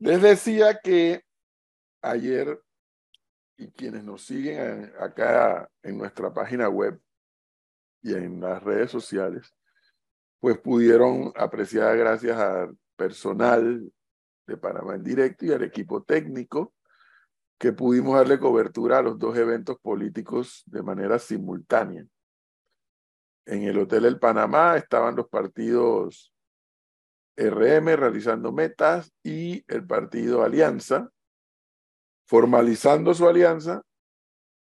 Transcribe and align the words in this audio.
Les 0.00 0.22
decía 0.22 0.80
que 0.82 1.22
ayer, 2.00 2.58
y 3.58 3.70
quienes 3.70 4.02
nos 4.02 4.24
siguen 4.24 4.90
acá 4.98 5.70
en 5.82 5.98
nuestra 5.98 6.32
página 6.32 6.70
web 6.70 6.98
y 8.00 8.14
en 8.14 8.40
las 8.40 8.62
redes 8.62 8.90
sociales, 8.90 9.54
pues 10.40 10.58
pudieron 10.58 11.34
apreciar 11.36 11.98
gracias 11.98 12.38
al 12.38 12.78
personal 12.96 13.92
de 14.46 14.56
Panamá 14.56 14.94
en 14.94 15.04
directo 15.04 15.44
y 15.44 15.52
al 15.52 15.64
equipo 15.64 16.02
técnico 16.02 16.72
que 17.58 17.74
pudimos 17.74 18.16
darle 18.16 18.38
cobertura 18.38 18.98
a 18.98 19.02
los 19.02 19.18
dos 19.18 19.36
eventos 19.36 19.76
políticos 19.80 20.62
de 20.64 20.82
manera 20.82 21.18
simultánea. 21.18 22.06
En 23.44 23.64
el 23.64 23.78
Hotel 23.78 24.06
El 24.06 24.18
Panamá 24.18 24.78
estaban 24.78 25.14
los 25.14 25.28
partidos 25.28 26.32
RM 27.36 27.96
realizando 27.96 28.52
metas 28.52 29.12
y 29.22 29.64
el 29.68 29.86
partido 29.86 30.42
Alianza 30.42 31.10
formalizando 32.30 33.12
su 33.12 33.26
alianza 33.26 33.82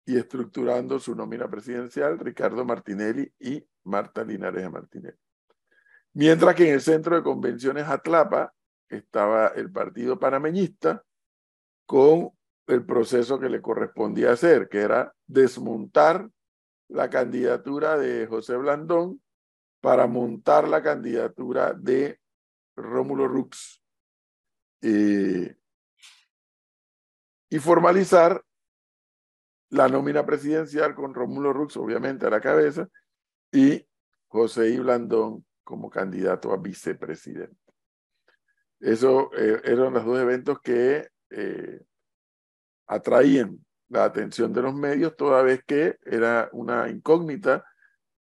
y 0.06 0.18
estructurando 0.18 1.00
su 1.00 1.16
nómina 1.16 1.50
presidencial, 1.50 2.20
Ricardo 2.20 2.66
Martinelli 2.66 3.34
y 3.40 3.66
Marta 3.86 4.22
Linares 4.26 4.70
Martinelli. 4.70 5.18
Mientras 6.12 6.56
que 6.56 6.68
en 6.68 6.74
el 6.74 6.82
centro 6.82 7.16
de 7.16 7.24
convenciones 7.24 7.88
Atlapa 7.88 8.54
estaba 8.90 9.48
el 9.56 9.72
partido 9.72 10.20
panameñista 10.20 11.06
con 11.86 12.32
el 12.68 12.86
proceso 12.86 13.40
que 13.40 13.48
le 13.48 13.62
correspondía 13.62 14.34
hacer, 14.34 14.68
que 14.68 14.82
era 14.82 15.16
desmontar 15.26 16.30
la 16.90 17.10
candidatura 17.10 17.98
de 17.98 18.28
José 18.28 18.58
Blandón 18.58 19.22
para 19.80 20.06
montar 20.06 20.68
la 20.68 20.84
candidatura 20.84 21.72
de 21.72 22.20
Rómulo 22.76 23.28
Rux 23.28 23.82
y 27.54 27.60
formalizar 27.60 28.44
la 29.70 29.88
nómina 29.88 30.26
presidencial 30.26 30.96
con 30.96 31.14
Rómulo 31.14 31.54
Rux, 31.54 31.78
obviamente, 31.78 32.26
a 32.26 32.30
la 32.30 32.42
cabeza, 32.42 32.88
y 33.52 33.88
José 34.28 34.70
I. 34.70 34.80
Blandón 34.80 35.46
como 35.64 35.90
candidato 35.90 36.52
a 36.52 36.58
vicepresidente. 36.58 37.56
Eso 38.80 39.32
eh, 39.38 39.62
eran 39.64 39.94
los 39.94 40.04
dos 40.04 40.20
eventos 40.20 40.60
que 40.62 41.08
eh, 41.30 41.82
atraían 42.88 43.64
la 43.90 44.06
atención 44.06 44.52
de 44.52 44.62
los 44.64 44.74
medios, 44.74 45.16
toda 45.16 45.42
vez 45.44 45.64
que 45.64 45.98
era 46.04 46.50
una 46.54 46.90
incógnita, 46.90 47.64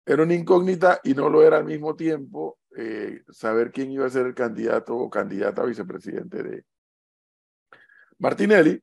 era 0.06 0.24
una 0.24 0.34
incógnita 0.34 1.00
y 1.04 1.14
no 1.14 1.30
lo 1.30 1.44
era 1.44 1.58
al 1.58 1.66
mismo 1.66 1.96
tiempo 1.96 2.58
eh, 2.78 3.24
saber 3.30 3.72
quién 3.72 3.92
iba 3.92 4.06
a 4.06 4.10
ser 4.10 4.26
el 4.26 4.36
candidato 4.36 4.96
o 4.96 5.10
candidata 5.10 5.62
a 5.62 5.66
vicepresidente 5.66 6.42
de 6.42 6.66
Martinelli 8.18 8.82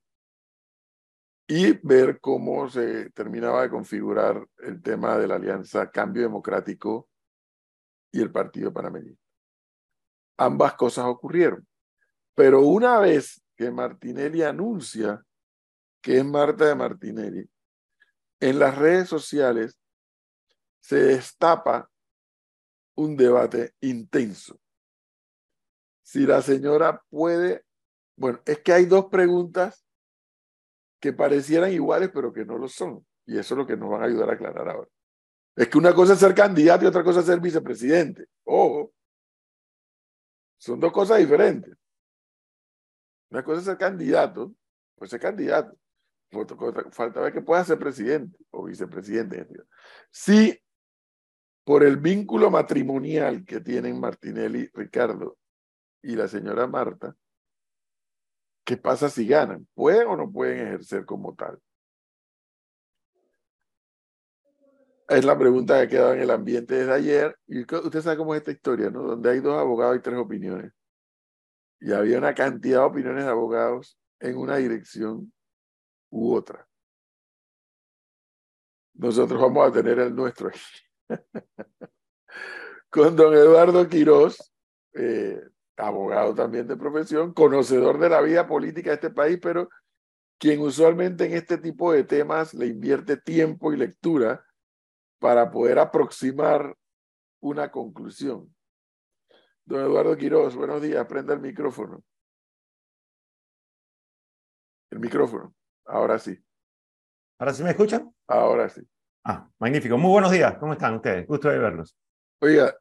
y 1.46 1.72
ver 1.86 2.20
cómo 2.20 2.68
se 2.68 3.10
terminaba 3.10 3.62
de 3.62 3.70
configurar 3.70 4.46
el 4.58 4.82
tema 4.82 5.16
de 5.16 5.26
la 5.26 5.36
alianza 5.36 5.90
Cambio 5.90 6.22
Democrático 6.22 7.08
y 8.12 8.20
el 8.20 8.30
Partido 8.30 8.72
Panameñista. 8.72 9.22
Ambas 10.36 10.74
cosas 10.74 11.06
ocurrieron. 11.06 11.66
Pero 12.34 12.60
una 12.60 12.98
vez 12.98 13.42
que 13.56 13.70
Martinelli 13.70 14.42
anuncia 14.42 15.24
que 16.00 16.18
es 16.18 16.24
Marta 16.24 16.66
de 16.66 16.74
Martinelli, 16.74 17.50
en 18.40 18.58
las 18.58 18.76
redes 18.76 19.08
sociales 19.08 19.78
se 20.80 20.96
destapa 20.96 21.90
un 22.98 23.16
debate 23.16 23.74
intenso. 23.80 24.58
Si 26.02 26.26
la 26.26 26.42
señora 26.42 27.00
puede, 27.08 27.64
bueno, 28.16 28.40
es 28.44 28.58
que 28.58 28.72
hay 28.72 28.86
dos 28.86 29.06
preguntas 29.06 29.86
que 31.00 31.12
parecieran 31.12 31.72
iguales, 31.72 32.10
pero 32.12 32.32
que 32.32 32.44
no 32.44 32.58
lo 32.58 32.66
son. 32.66 33.06
Y 33.24 33.38
eso 33.38 33.54
es 33.54 33.58
lo 33.58 33.66
que 33.66 33.76
nos 33.76 33.88
van 33.88 34.02
a 34.02 34.06
ayudar 34.06 34.30
a 34.30 34.32
aclarar 34.32 34.68
ahora. 34.68 34.88
Es 35.54 35.68
que 35.68 35.78
una 35.78 35.94
cosa 35.94 36.14
es 36.14 36.18
ser 36.18 36.34
candidato 36.34 36.84
y 36.84 36.88
otra 36.88 37.04
cosa 37.04 37.20
es 37.20 37.26
ser 37.26 37.40
vicepresidente. 37.40 38.26
Ojo. 38.44 38.92
Son 40.58 40.80
dos 40.80 40.92
cosas 40.92 41.18
diferentes. 41.18 41.76
Una 43.30 43.44
cosa 43.44 43.60
es 43.60 43.66
ser 43.66 43.78
candidato, 43.78 44.52
pues 44.96 45.10
ser 45.10 45.20
candidato. 45.20 45.76
Falta 46.90 47.20
ver 47.20 47.32
que 47.32 47.42
pueda 47.42 47.64
ser 47.64 47.78
presidente 47.78 48.36
o 48.50 48.64
vicepresidente. 48.64 49.46
Si 50.10 50.58
por 51.68 51.84
el 51.84 51.98
vínculo 51.98 52.50
matrimonial 52.50 53.44
que 53.44 53.60
tienen 53.60 54.00
Martinelli, 54.00 54.70
Ricardo 54.72 55.36
y 56.00 56.16
la 56.16 56.26
señora 56.26 56.66
Marta, 56.66 57.14
¿qué 58.64 58.78
pasa 58.78 59.10
si 59.10 59.28
ganan? 59.28 59.68
¿Pueden 59.74 60.08
o 60.08 60.16
no 60.16 60.32
pueden 60.32 60.66
ejercer 60.66 61.04
como 61.04 61.34
tal? 61.34 61.60
Es 65.10 65.26
la 65.26 65.38
pregunta 65.38 65.74
que 65.76 65.82
ha 65.82 65.88
quedado 65.88 66.14
en 66.14 66.22
el 66.22 66.30
ambiente 66.30 66.74
desde 66.74 66.94
ayer. 66.94 67.38
Y 67.46 67.60
usted 67.60 68.00
sabe 68.00 68.16
cómo 68.16 68.34
es 68.34 68.40
esta 68.40 68.52
historia, 68.52 68.88
¿no? 68.88 69.02
Donde 69.02 69.28
hay 69.28 69.40
dos 69.40 69.58
abogados 69.58 69.98
y 69.98 70.00
tres 70.00 70.16
opiniones. 70.16 70.72
Y 71.80 71.92
había 71.92 72.16
una 72.16 72.34
cantidad 72.34 72.78
de 72.78 72.86
opiniones 72.86 73.24
de 73.24 73.30
abogados 73.30 73.98
en 74.20 74.38
una 74.38 74.56
dirección 74.56 75.30
u 76.08 76.34
otra. 76.34 76.66
Nosotros 78.94 79.38
vamos 79.38 79.68
a 79.68 79.70
tener 79.70 79.98
el 79.98 80.14
nuestro 80.16 80.48
aquí. 80.48 80.87
con 82.90 83.16
don 83.16 83.34
Eduardo 83.34 83.88
Quirós, 83.88 84.52
eh, 84.94 85.40
abogado 85.76 86.34
también 86.34 86.66
de 86.66 86.76
profesión, 86.76 87.32
conocedor 87.32 87.98
de 87.98 88.08
la 88.08 88.20
vida 88.20 88.46
política 88.46 88.90
de 88.90 88.94
este 88.94 89.10
país, 89.10 89.38
pero 89.40 89.68
quien 90.38 90.60
usualmente 90.60 91.26
en 91.26 91.34
este 91.34 91.58
tipo 91.58 91.92
de 91.92 92.04
temas 92.04 92.54
le 92.54 92.66
invierte 92.66 93.16
tiempo 93.16 93.72
y 93.72 93.76
lectura 93.76 94.44
para 95.18 95.50
poder 95.50 95.78
aproximar 95.78 96.76
una 97.40 97.70
conclusión. 97.70 98.54
Don 99.64 99.80
Eduardo 99.80 100.16
Quirós, 100.16 100.56
buenos 100.56 100.80
días, 100.80 101.06
prenda 101.06 101.34
el 101.34 101.40
micrófono. 101.40 102.02
El 104.90 105.00
micrófono, 105.00 105.54
ahora 105.84 106.18
sí. 106.18 106.42
¿Ahora 107.38 107.52
sí 107.52 107.62
me 107.62 107.70
escuchan? 107.70 108.12
Ahora 108.26 108.68
sí. 108.68 108.82
Ah, 109.24 109.48
magnífico. 109.58 109.98
Muy 109.98 110.10
buenos 110.10 110.30
días. 110.30 110.56
¿Cómo 110.58 110.72
están 110.72 110.94
ustedes? 110.94 111.26
Gusto 111.26 111.48
de 111.48 111.58
verlos. 111.58 111.96
Oiga, 112.40 112.74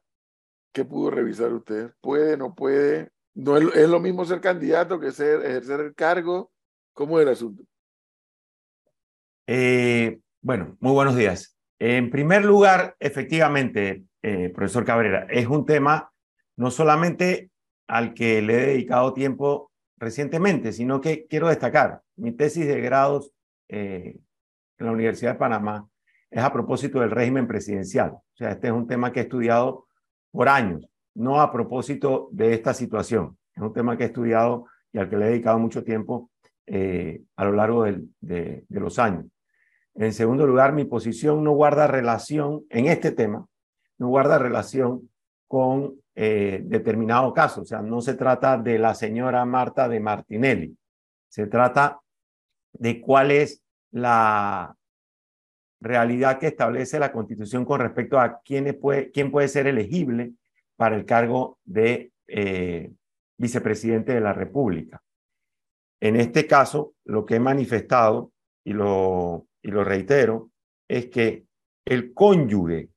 ¿qué 0.72 0.84
pudo 0.84 1.10
revisar 1.10 1.52
usted? 1.52 1.92
¿Puede, 2.00 2.36
no 2.36 2.54
puede? 2.54 3.10
¿No 3.34 3.56
es, 3.56 3.88
lo 3.88 4.00
mismo 4.00 4.24
ser 4.24 4.40
candidato 4.40 4.98
que 4.98 5.12
ser, 5.12 5.44
ejercer 5.44 5.80
el 5.80 5.94
cargo? 5.94 6.50
¿Cómo 6.92 7.18
es 7.18 7.26
el 7.26 7.32
asunto? 7.32 7.62
Eh, 9.46 10.20
bueno, 10.40 10.76
muy 10.80 10.92
buenos 10.92 11.16
días. 11.16 11.56
En 11.78 12.10
primer 12.10 12.44
lugar, 12.44 12.96
efectivamente, 12.98 14.04
eh, 14.22 14.50
profesor 14.50 14.84
Cabrera, 14.84 15.26
es 15.30 15.46
un 15.46 15.64
tema 15.64 16.12
no 16.56 16.70
solamente 16.70 17.50
al 17.86 18.14
que 18.14 18.42
le 18.42 18.54
he 18.54 18.66
dedicado 18.66 19.14
tiempo 19.14 19.70
recientemente, 19.96 20.72
sino 20.72 21.00
que 21.00 21.26
quiero 21.26 21.48
destacar 21.48 22.02
mi 22.16 22.32
tesis 22.32 22.66
de 22.66 22.80
grados 22.80 23.32
eh, 23.68 24.18
en 24.78 24.86
la 24.86 24.92
Universidad 24.92 25.32
de 25.32 25.38
Panamá 25.38 25.88
es 26.30 26.42
a 26.42 26.52
propósito 26.52 27.00
del 27.00 27.10
régimen 27.10 27.46
presidencial. 27.46 28.10
O 28.10 28.36
sea, 28.36 28.50
este 28.50 28.68
es 28.68 28.72
un 28.72 28.86
tema 28.86 29.12
que 29.12 29.20
he 29.20 29.22
estudiado 29.22 29.86
por 30.30 30.48
años, 30.48 30.86
no 31.14 31.40
a 31.40 31.52
propósito 31.52 32.28
de 32.32 32.54
esta 32.54 32.74
situación. 32.74 33.38
Es 33.54 33.62
un 33.62 33.72
tema 33.72 33.96
que 33.96 34.04
he 34.04 34.06
estudiado 34.06 34.66
y 34.92 34.98
al 34.98 35.08
que 35.08 35.16
le 35.16 35.26
he 35.26 35.30
dedicado 35.30 35.58
mucho 35.58 35.84
tiempo 35.84 36.30
eh, 36.66 37.22
a 37.36 37.44
lo 37.44 37.52
largo 37.52 37.84
de, 37.84 38.64
los 38.68 38.98
años. 38.98 39.26
En 39.94 40.12
segundo 40.12 40.46
lugar, 40.46 40.72
mi 40.72 40.84
posición 40.84 41.42
no 41.42 41.52
guarda 41.52 41.86
relación 41.86 42.64
en 42.70 42.86
este 42.86 43.10
tema, 43.10 43.46
no 43.98 44.08
guarda 44.08 44.38
relación 44.38 45.10
con 45.48 45.94
eh, 46.14 46.60
determinado 46.64 47.32
caso. 47.32 47.62
O 47.62 47.64
sea, 47.64 47.82
no 47.82 48.00
se 48.00 48.14
trata 48.14 48.58
de 48.58 48.78
la 48.78 48.94
señora 48.94 49.44
Marta 49.44 49.88
de 49.88 49.98
Martinelli. 49.98 50.76
Se 51.28 51.46
trata 51.46 51.98
de 52.72 53.00
cuál 53.00 53.30
es 53.30 53.62
la 53.90 54.77
realidad 55.80 56.38
que 56.38 56.48
establece 56.48 56.98
la 56.98 57.12
Constitución 57.12 57.64
con 57.64 57.80
respecto 57.80 58.18
a 58.18 58.40
quién 58.42 58.78
puede, 58.80 59.10
quién 59.10 59.30
puede 59.30 59.48
ser 59.48 59.66
elegible 59.66 60.32
para 60.76 60.96
el 60.96 61.04
cargo 61.04 61.58
de 61.64 62.12
eh, 62.26 62.90
vicepresidente 63.36 64.12
de 64.14 64.20
la 64.20 64.32
República. 64.32 65.02
En 66.00 66.16
este 66.16 66.46
caso, 66.46 66.94
lo 67.04 67.24
que 67.26 67.36
he 67.36 67.40
manifestado 67.40 68.32
y 68.64 68.72
lo, 68.72 69.46
y 69.62 69.70
lo 69.70 69.84
reitero 69.84 70.50
es 70.88 71.06
que 71.06 71.44
el 71.84 72.12
cónyuge 72.14 72.90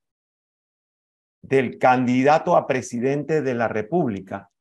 del 1.42 1.78
candidato 1.80 2.56
a 2.56 2.68
presidente 2.68 3.42
de 3.42 3.56
la 3.56 3.68
República 3.68 4.52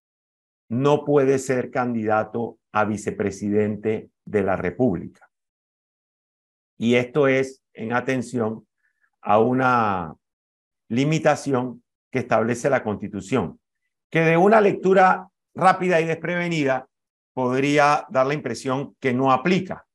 no 0.69 1.05
puede 1.05 1.38
ser 1.38 1.70
candidato 1.70 2.58
a 2.73 2.84
vicepresidente 2.84 4.11
de 4.25 4.43
la 4.43 4.56
República. 4.56 5.31
Y 6.78 6.94
esto 6.94 7.28
es 7.28 7.59
en 7.75 7.93
atención 7.93 8.67
a 9.22 9.38
una 9.38 10.14
limitación 10.88 11.82
que 12.11 12.20
establece 12.20 12.70
la 12.70 12.82
Constitución, 12.82 13.61
que 14.11 14.20
de 14.20 14.37
una 14.37 14.61
lectura 14.61 15.28
rápida 15.55 16.00
y 16.00 16.06
desprevenida 16.06 16.88
podría 17.32 18.06
dar 18.11 18.26
la 18.26 18.34
impresión 18.34 18.96
que 19.00 19.12
no 19.12 19.32
aplica, 19.32 19.87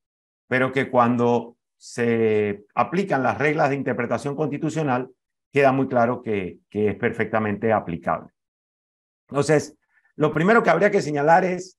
pero 0.47 0.71
que 0.71 0.89
cuando 0.89 1.57
se 1.77 2.65
aplican 2.73 3.23
las 3.23 3.37
reglas 3.37 3.69
de 3.69 3.75
interpretación 3.75 4.35
constitucional, 4.35 5.09
queda 5.51 5.71
muy 5.71 5.87
claro 5.87 6.21
que, 6.21 6.59
es 6.69 6.95
perfectamente 6.95 7.71
aplicable. 7.71 8.29
Entonces, 9.29 9.77
lo 10.15 10.33
primero 10.33 10.63
que 10.63 10.69
habría 10.69 10.91
que 10.91 11.01
señalar 11.01 11.45
es 11.45 11.77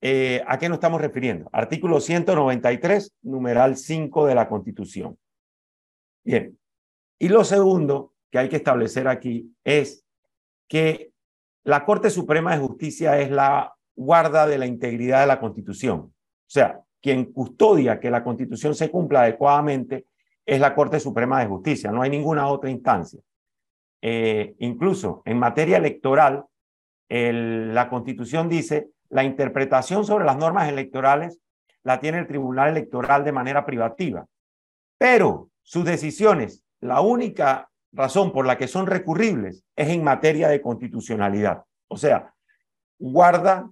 eh, 0.00 0.42
a 0.46 0.58
qué 0.58 0.68
nos 0.68 0.76
estamos 0.76 1.00
refiriendo. 1.00 1.48
Artículo 1.52 2.00
193, 2.00 3.12
numeral 3.22 3.76
5 3.76 4.26
de 4.26 4.34
la 4.34 4.48
Constitución. 4.48 5.18
Bien. 6.24 6.58
Y 7.18 7.28
lo 7.28 7.44
segundo 7.44 8.14
que 8.30 8.38
hay 8.38 8.48
que 8.48 8.56
establecer 8.56 9.08
aquí 9.08 9.54
es 9.64 10.04
que 10.68 11.12
la 11.64 11.84
Corte 11.84 12.10
Suprema 12.10 12.52
de 12.52 12.60
Justicia 12.60 13.20
es 13.20 13.30
la 13.30 13.74
guarda 13.94 14.46
de 14.46 14.58
la 14.58 14.66
integridad 14.66 15.20
de 15.20 15.26
la 15.26 15.40
Constitución. 15.40 15.98
O 16.00 16.12
sea, 16.46 16.80
quien 17.02 17.32
custodia 17.32 18.00
que 18.00 18.10
la 18.10 18.22
Constitución 18.22 18.74
se 18.74 18.90
cumpla 18.90 19.22
adecuadamente 19.22 20.06
es 20.46 20.60
la 20.60 20.74
Corte 20.74 21.00
Suprema 21.00 21.40
de 21.40 21.46
Justicia, 21.46 21.92
no 21.92 22.02
hay 22.02 22.10
ninguna 22.10 22.48
otra 22.48 22.70
instancia. 22.70 23.20
Eh, 24.02 24.54
incluso 24.58 25.22
en 25.26 25.38
materia 25.38 25.76
electoral, 25.76 26.44
la 27.08 27.88
Constitución 27.90 28.48
dice 28.48 28.90
la 29.08 29.24
interpretación 29.24 30.04
sobre 30.04 30.24
las 30.24 30.36
normas 30.36 30.68
electorales 30.68 31.40
la 31.82 31.98
tiene 31.98 32.18
el 32.18 32.26
Tribunal 32.26 32.70
Electoral 32.70 33.24
de 33.24 33.32
manera 33.32 33.66
privativa, 33.66 34.26
pero 34.98 35.49
sus 35.70 35.84
decisiones, 35.84 36.64
la 36.80 37.00
única 37.00 37.70
razón 37.92 38.32
por 38.32 38.44
la 38.44 38.58
que 38.58 38.66
son 38.66 38.88
recurribles 38.88 39.64
es 39.76 39.88
en 39.90 40.02
materia 40.02 40.48
de 40.48 40.60
constitucionalidad. 40.60 41.62
O 41.86 41.96
sea, 41.96 42.34
guarda, 42.98 43.70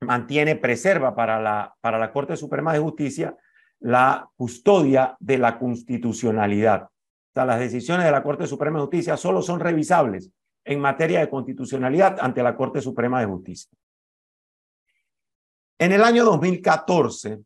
mantiene, 0.00 0.56
preserva 0.56 1.14
para 1.14 1.40
la, 1.40 1.76
para 1.80 2.00
la 2.00 2.12
Corte 2.12 2.36
Suprema 2.36 2.72
de 2.72 2.80
Justicia 2.80 3.36
la 3.78 4.28
custodia 4.34 5.16
de 5.20 5.38
la 5.38 5.56
constitucionalidad. 5.56 6.86
O 6.86 7.32
sea, 7.32 7.44
las 7.44 7.60
decisiones 7.60 8.06
de 8.06 8.10
la 8.10 8.24
Corte 8.24 8.48
Suprema 8.48 8.80
de 8.80 8.86
Justicia 8.86 9.16
solo 9.16 9.40
son 9.40 9.60
revisables 9.60 10.32
en 10.64 10.80
materia 10.80 11.20
de 11.20 11.30
constitucionalidad 11.30 12.18
ante 12.20 12.42
la 12.42 12.56
Corte 12.56 12.80
Suprema 12.80 13.20
de 13.20 13.26
Justicia. 13.26 13.70
En 15.78 15.92
el 15.92 16.02
año 16.02 16.24
2014, 16.24 17.38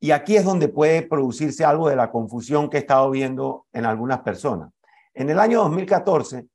y 0.00 0.12
aquí 0.12 0.36
es 0.36 0.44
donde 0.44 0.68
puede 0.68 1.02
producirse 1.02 1.64
algo 1.64 1.88
de 1.90 1.96
la 1.96 2.10
confusión 2.10 2.70
que 2.70 2.78
he 2.78 2.80
estado 2.80 3.10
viendo 3.10 3.66
en 3.72 3.84
algunas 3.84 4.20
personas. 4.20 4.72
En 5.12 5.28
el 5.28 5.38
año 5.38 5.60
2014, 5.60 6.46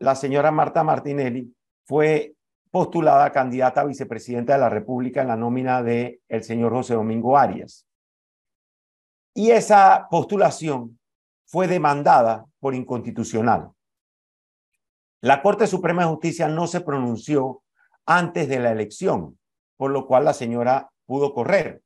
la 0.00 0.16
señora 0.16 0.50
Marta 0.50 0.82
Martinelli 0.82 1.54
fue 1.84 2.34
postulada 2.70 3.30
candidata 3.30 3.82
a 3.82 3.84
vicepresidenta 3.84 4.54
de 4.54 4.58
la 4.58 4.68
República 4.68 5.22
en 5.22 5.28
la 5.28 5.36
nómina 5.36 5.82
de 5.82 6.20
el 6.28 6.42
señor 6.42 6.72
José 6.72 6.94
Domingo 6.94 7.38
Arias. 7.38 7.86
Y 9.34 9.52
esa 9.52 10.08
postulación 10.10 10.98
fue 11.46 11.68
demandada 11.68 12.44
por 12.58 12.74
inconstitucional. 12.74 13.70
La 15.20 15.42
Corte 15.42 15.66
Suprema 15.66 16.02
de 16.02 16.08
Justicia 16.08 16.48
no 16.48 16.66
se 16.66 16.80
pronunció 16.80 17.62
antes 18.06 18.48
de 18.48 18.58
la 18.58 18.72
elección, 18.72 19.38
por 19.76 19.90
lo 19.90 20.06
cual 20.06 20.24
la 20.24 20.32
señora 20.32 20.90
pudo 21.06 21.34
correr. 21.34 21.82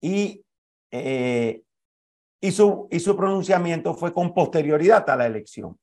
Y 0.00 0.44
eh, 0.90 1.62
y 2.40 2.52
su, 2.52 2.88
y 2.90 3.00
su 3.00 3.16
pronunciamiento 3.16 3.94
fue 3.94 4.12
con 4.12 4.32
posterioridad 4.32 5.08
a 5.10 5.16
la 5.16 5.26
elección. 5.26 5.78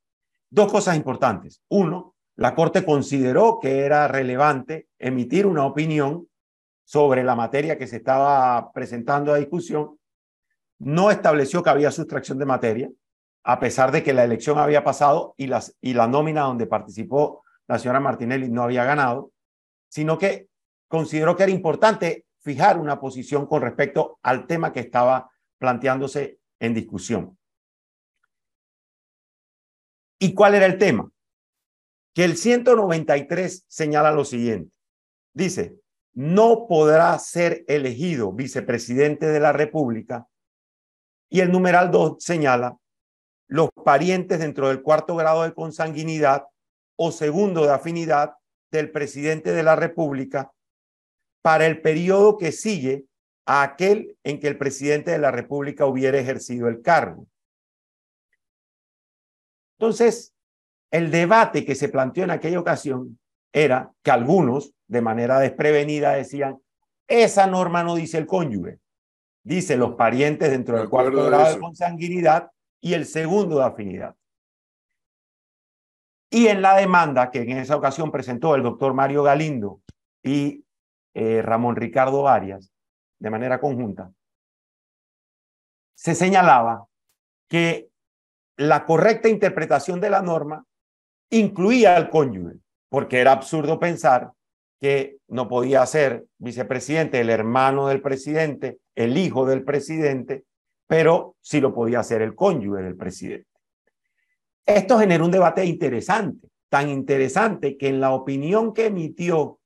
Dos 0.49 0.71
cosas 0.71 0.95
importantes. 0.95 1.61
Uno, 1.69 2.15
la 2.35 2.55
Corte 2.55 2.85
consideró 2.85 3.59
que 3.61 3.81
era 3.81 4.07
relevante 4.07 4.87
emitir 4.97 5.45
una 5.45 5.65
opinión 5.65 6.27
sobre 6.85 7.23
la 7.23 7.35
materia 7.35 7.77
que 7.77 7.87
se 7.87 7.97
estaba 7.97 8.71
presentando 8.71 9.33
a 9.33 9.37
discusión. 9.37 9.99
No 10.79 11.11
estableció 11.11 11.63
que 11.63 11.69
había 11.69 11.91
sustracción 11.91 12.37
de 12.37 12.45
materia, 12.45 12.89
a 13.43 13.59
pesar 13.59 13.91
de 13.91 14.03
que 14.03 14.13
la 14.13 14.23
elección 14.23 14.57
había 14.57 14.83
pasado 14.83 15.33
y, 15.37 15.47
las, 15.47 15.75
y 15.81 15.93
la 15.93 16.07
nómina 16.07 16.41
donde 16.41 16.67
participó 16.67 17.43
la 17.67 17.79
señora 17.79 17.99
Martinelli 17.99 18.49
no 18.49 18.63
había 18.63 18.85
ganado, 18.85 19.31
sino 19.89 20.17
que 20.17 20.47
consideró 20.87 21.35
que 21.35 21.43
era 21.43 21.51
importante 21.51 22.24
fijar 22.45 22.79
una 22.79 22.99
posición 22.99 23.47
con 23.47 23.63
respecto 23.63 24.19
al 24.21 24.45
tema 24.45 24.71
que 24.71 24.79
estaba 24.79 25.31
planteándose 25.57 26.39
en 26.59 26.75
discusión. 26.75 27.39
¿Y 30.19 30.35
cuál 30.35 30.53
era 30.53 30.67
el 30.67 30.77
tema? 30.77 31.11
Que 32.13 32.23
el 32.23 32.37
193 32.37 33.65
señala 33.67 34.11
lo 34.11 34.23
siguiente. 34.23 34.71
Dice, 35.33 35.75
no 36.13 36.67
podrá 36.69 37.17
ser 37.17 37.65
elegido 37.67 38.31
vicepresidente 38.31 39.25
de 39.25 39.39
la 39.39 39.51
República. 39.51 40.27
Y 41.29 41.39
el 41.39 41.51
numeral 41.51 41.89
2 41.89 42.23
señala 42.23 42.77
los 43.47 43.69
parientes 43.83 44.39
dentro 44.39 44.67
del 44.67 44.83
cuarto 44.83 45.15
grado 45.15 45.41
de 45.43 45.53
consanguinidad 45.53 46.45
o 46.95 47.11
segundo 47.11 47.63
de 47.63 47.73
afinidad 47.73 48.35
del 48.71 48.91
presidente 48.91 49.51
de 49.51 49.63
la 49.63 49.75
República 49.75 50.51
para 51.45 51.67
el 51.67 51.79
periodo 51.79 52.39
que 52.39 52.51
sigue 52.51 53.05
a 53.45 53.61
aquel 53.61 54.17
en 54.23 54.39
que 54.39 54.47
el 54.47 54.57
presidente 54.57 55.11
de 55.11 55.19
la 55.19 55.29
República 55.29 55.85
hubiera 55.85 56.17
ejercido 56.17 56.67
el 56.67 56.81
cargo. 56.81 57.27
Entonces, 59.77 60.33
el 60.89 61.11
debate 61.11 61.63
que 61.63 61.75
se 61.75 61.89
planteó 61.89 62.23
en 62.23 62.31
aquella 62.31 62.59
ocasión 62.59 63.19
era 63.53 63.91
que 64.01 64.09
algunos, 64.09 64.73
de 64.87 65.01
manera 65.01 65.39
desprevenida, 65.39 66.13
decían, 66.13 66.59
esa 67.07 67.45
norma 67.45 67.83
no 67.83 67.93
dice 67.93 68.17
el 68.17 68.25
cónyuge, 68.25 68.79
dice 69.43 69.77
los 69.77 69.93
parientes 69.93 70.49
dentro 70.49 70.79
del 70.79 70.89
cuarto 70.89 71.25
grado 71.25 71.53
de 71.53 71.59
consanguinidad 71.59 72.49
y 72.81 72.95
el 72.95 73.05
segundo 73.05 73.59
de 73.59 73.65
afinidad. 73.65 74.15
Y 76.31 76.47
en 76.47 76.63
la 76.63 76.75
demanda 76.75 77.29
que 77.29 77.43
en 77.43 77.59
esa 77.59 77.75
ocasión 77.75 78.11
presentó 78.11 78.55
el 78.55 78.63
doctor 78.63 78.95
Mario 78.95 79.21
Galindo 79.21 79.81
y 80.23 80.64
eh, 81.15 81.41
Ramón 81.41 81.77
Ricardo 81.77 82.27
Arias, 82.27 82.71
de 83.19 83.29
manera 83.29 83.61
conjunta, 83.61 84.11
se 85.95 86.13
señalaba 86.13 86.85
que 87.47 87.87
la 88.57 88.85
correcta 88.85 89.29
interpretación 89.29 90.01
de 90.01 90.09
la 90.09 90.21
norma 90.21 90.65
incluía 91.29 91.95
al 91.95 92.09
cónyuge, 92.09 92.57
porque 92.89 93.21
era 93.21 93.31
absurdo 93.31 93.79
pensar 93.79 94.31
que 94.81 95.17
no 95.29 95.47
podía 95.47 95.85
ser 95.85 96.25
vicepresidente 96.37 97.21
el 97.21 97.29
hermano 97.29 97.87
del 97.87 98.01
presidente, 98.01 98.79
el 98.93 99.17
hijo 99.17 99.45
del 99.45 99.63
presidente, 99.63 100.43
pero 100.85 101.37
sí 101.39 101.61
lo 101.61 101.73
podía 101.73 102.03
ser 102.03 102.21
el 102.21 102.35
cónyuge 102.35 102.83
del 102.83 102.97
presidente. 102.97 103.47
Esto 104.65 104.99
generó 104.99 105.23
un 105.25 105.31
debate 105.31 105.63
interesante, 105.63 106.49
tan 106.67 106.89
interesante 106.89 107.77
que 107.77 107.87
en 107.87 108.01
la 108.01 108.11
opinión 108.11 108.73
que 108.73 108.87
emitió 108.87 109.59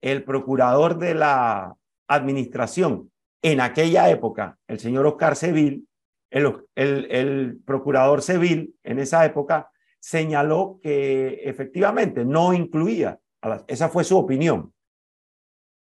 el 0.00 0.24
procurador 0.24 0.98
de 0.98 1.14
la 1.14 1.76
administración. 2.08 3.10
En 3.42 3.60
aquella 3.60 4.10
época, 4.10 4.58
el 4.66 4.80
señor 4.80 5.06
Oscar 5.06 5.36
Seville, 5.36 5.84
el, 6.30 6.66
el, 6.74 7.60
procurador 7.64 8.22
Seville 8.22 8.74
en 8.82 8.98
esa 8.98 9.24
época, 9.24 9.70
señaló 10.00 10.78
que 10.82 11.40
efectivamente 11.44 12.24
no 12.24 12.52
incluía, 12.52 13.18
esa 13.66 13.88
fue 13.88 14.04
su 14.04 14.16
opinión. 14.16 14.72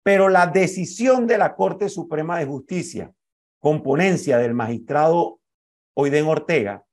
Pero 0.03 0.29
la 0.29 0.47
decisión 0.47 1.27
de 1.27 1.37
la 1.37 1.55
Corte 1.55 1.89
Suprema 1.89 2.39
de 2.39 2.45
Justicia, 2.45 3.11
componencia 3.59 4.37
del 4.37 4.53
magistrado 4.53 5.39
Oiden 5.95 6.25
Ortega, 6.25 6.85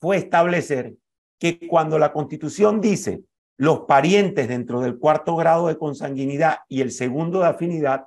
fue 0.00 0.18
establecer 0.18 0.94
que 1.38 1.66
cuando 1.66 1.98
la 1.98 2.12
Constitución 2.12 2.80
dice 2.80 3.24
los 3.60 3.80
parientes 3.80 4.48
dentro 4.48 4.80
del 4.80 4.98
cuarto 4.98 5.36
grado 5.36 5.68
de 5.68 5.76
consanguinidad 5.76 6.60
y 6.66 6.80
el 6.80 6.90
segundo 6.90 7.40
de 7.40 7.48
afinidad 7.48 8.06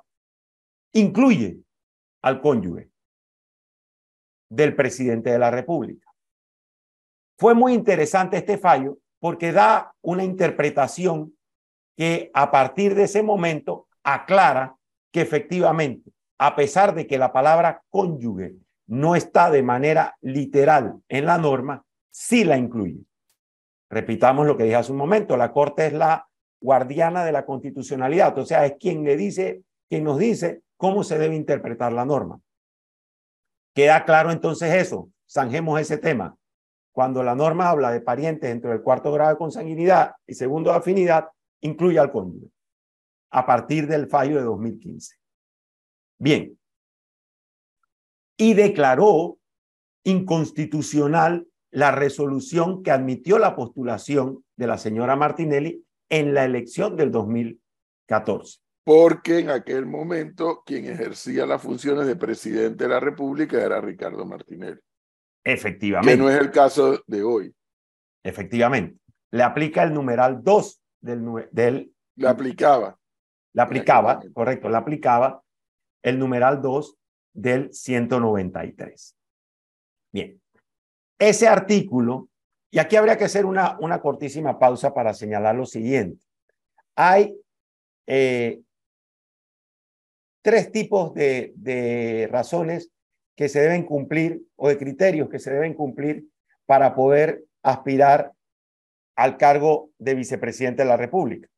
incluye 0.92 1.60
al 2.22 2.40
cónyuge 2.40 2.90
del 4.50 4.74
presidente 4.74 5.30
de 5.30 5.38
la 5.38 5.52
República. 5.52 6.10
Fue 7.38 7.54
muy 7.54 7.72
interesante 7.72 8.36
este 8.36 8.58
fallo 8.58 8.98
porque 9.20 9.52
da 9.52 9.94
una 10.02 10.24
interpretación 10.24 11.36
que 11.96 12.32
a 12.34 12.50
partir 12.50 12.96
de 12.96 13.04
ese 13.04 13.22
momento 13.22 13.86
aclara 14.02 14.74
que 15.12 15.20
efectivamente, 15.20 16.10
a 16.36 16.56
pesar 16.56 16.96
de 16.96 17.06
que 17.06 17.16
la 17.16 17.32
palabra 17.32 17.80
cónyuge 17.90 18.56
no 18.88 19.14
está 19.14 19.52
de 19.52 19.62
manera 19.62 20.16
literal 20.20 21.00
en 21.08 21.26
la 21.26 21.38
norma, 21.38 21.84
sí 22.10 22.42
la 22.42 22.58
incluye. 22.58 23.06
Repitamos 23.94 24.44
lo 24.44 24.56
que 24.56 24.64
dije 24.64 24.74
hace 24.74 24.90
un 24.90 24.98
momento, 24.98 25.36
la 25.36 25.52
Corte 25.52 25.86
es 25.86 25.92
la 25.92 26.28
guardiana 26.60 27.24
de 27.24 27.30
la 27.30 27.46
constitucionalidad, 27.46 28.36
o 28.36 28.44
sea, 28.44 28.66
es 28.66 28.74
quien 28.80 29.04
le 29.04 29.16
dice, 29.16 29.62
quien 29.88 30.02
nos 30.02 30.18
dice 30.18 30.62
cómo 30.76 31.04
se 31.04 31.16
debe 31.16 31.36
interpretar 31.36 31.92
la 31.92 32.04
norma. 32.04 32.40
Queda 33.72 34.04
claro 34.04 34.32
entonces 34.32 34.74
eso, 34.74 35.10
zanjemos 35.30 35.80
ese 35.80 35.96
tema. 35.96 36.36
Cuando 36.90 37.22
la 37.22 37.36
norma 37.36 37.68
habla 37.70 37.92
de 37.92 38.00
parientes 38.00 38.50
dentro 38.50 38.70
del 38.70 38.82
cuarto 38.82 39.12
grado 39.12 39.30
de 39.30 39.38
consanguinidad 39.38 40.16
y 40.26 40.34
segundo 40.34 40.72
de 40.72 40.78
afinidad, 40.78 41.28
incluye 41.60 42.00
al 42.00 42.10
cónyuge. 42.10 42.50
a 43.30 43.46
partir 43.46 43.86
del 43.86 44.08
fallo 44.08 44.38
de 44.38 44.42
2015. 44.42 45.14
Bien. 46.18 46.58
Y 48.36 48.54
declaró 48.54 49.38
inconstitucional 50.02 51.46
la 51.74 51.90
resolución 51.90 52.84
que 52.84 52.92
admitió 52.92 53.36
la 53.36 53.56
postulación 53.56 54.44
de 54.56 54.68
la 54.68 54.78
señora 54.78 55.16
Martinelli 55.16 55.84
en 56.08 56.32
la 56.32 56.44
elección 56.44 56.94
del 56.94 57.10
2014. 57.10 58.60
Porque 58.84 59.40
en 59.40 59.50
aquel 59.50 59.84
momento 59.84 60.62
quien 60.64 60.84
ejercía 60.84 61.46
las 61.46 61.60
funciones 61.60 62.06
de 62.06 62.14
presidente 62.14 62.84
de 62.84 62.90
la 62.90 63.00
República 63.00 63.60
era 63.60 63.80
Ricardo 63.80 64.24
Martinelli. 64.24 64.78
Efectivamente. 65.42 66.12
Que 66.12 66.22
no 66.22 66.30
es 66.30 66.38
el 66.38 66.52
caso 66.52 67.02
de 67.08 67.24
hoy. 67.24 67.52
Efectivamente. 68.22 69.00
Le 69.32 69.42
aplica 69.42 69.82
el 69.82 69.92
numeral 69.92 70.44
2 70.44 70.80
del... 71.00 71.48
del 71.50 71.92
le 72.14 72.28
aplicaba. 72.28 72.96
Le 73.52 73.62
aplicaba, 73.62 74.20
correcto, 74.32 74.68
le 74.68 74.76
aplicaba 74.76 75.42
el 76.04 76.20
numeral 76.20 76.62
2 76.62 76.96
del 77.32 77.72
193. 77.72 79.16
Bien. 80.12 80.40
Ese 81.18 81.48
artículo, 81.48 82.28
y 82.70 82.78
aquí 82.78 82.96
habría 82.96 83.16
que 83.16 83.24
hacer 83.24 83.46
una, 83.46 83.78
una 83.80 84.00
cortísima 84.00 84.58
pausa 84.58 84.92
para 84.92 85.14
señalar 85.14 85.54
lo 85.54 85.66
siguiente. 85.66 86.24
Hay 86.96 87.36
eh, 88.06 88.60
tres 90.42 90.72
tipos 90.72 91.14
de, 91.14 91.52
de 91.56 92.28
razones 92.30 92.90
que 93.36 93.48
se 93.48 93.60
deben 93.60 93.84
cumplir 93.84 94.42
o 94.56 94.68
de 94.68 94.78
criterios 94.78 95.28
que 95.28 95.38
se 95.38 95.52
deben 95.52 95.74
cumplir 95.74 96.26
para 96.66 96.94
poder 96.94 97.44
aspirar 97.62 98.32
al 99.16 99.36
cargo 99.36 99.90
de 99.98 100.14
vicepresidente 100.14 100.82
de 100.82 100.88
la 100.88 100.96
República. 100.96 101.48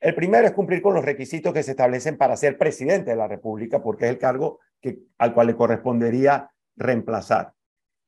El 0.00 0.14
primero 0.14 0.46
es 0.46 0.52
cumplir 0.52 0.82
con 0.82 0.94
los 0.94 1.04
requisitos 1.04 1.54
que 1.54 1.62
se 1.62 1.70
establecen 1.70 2.18
para 2.18 2.36
ser 2.36 2.58
presidente 2.58 3.12
de 3.12 3.16
la 3.16 3.26
República, 3.26 3.82
porque 3.82 4.04
es 4.04 4.10
el 4.10 4.18
cargo 4.18 4.60
que, 4.80 4.98
al 5.18 5.32
cual 5.32 5.46
le 5.46 5.56
correspondería 5.56 6.50
reemplazar. 6.76 7.54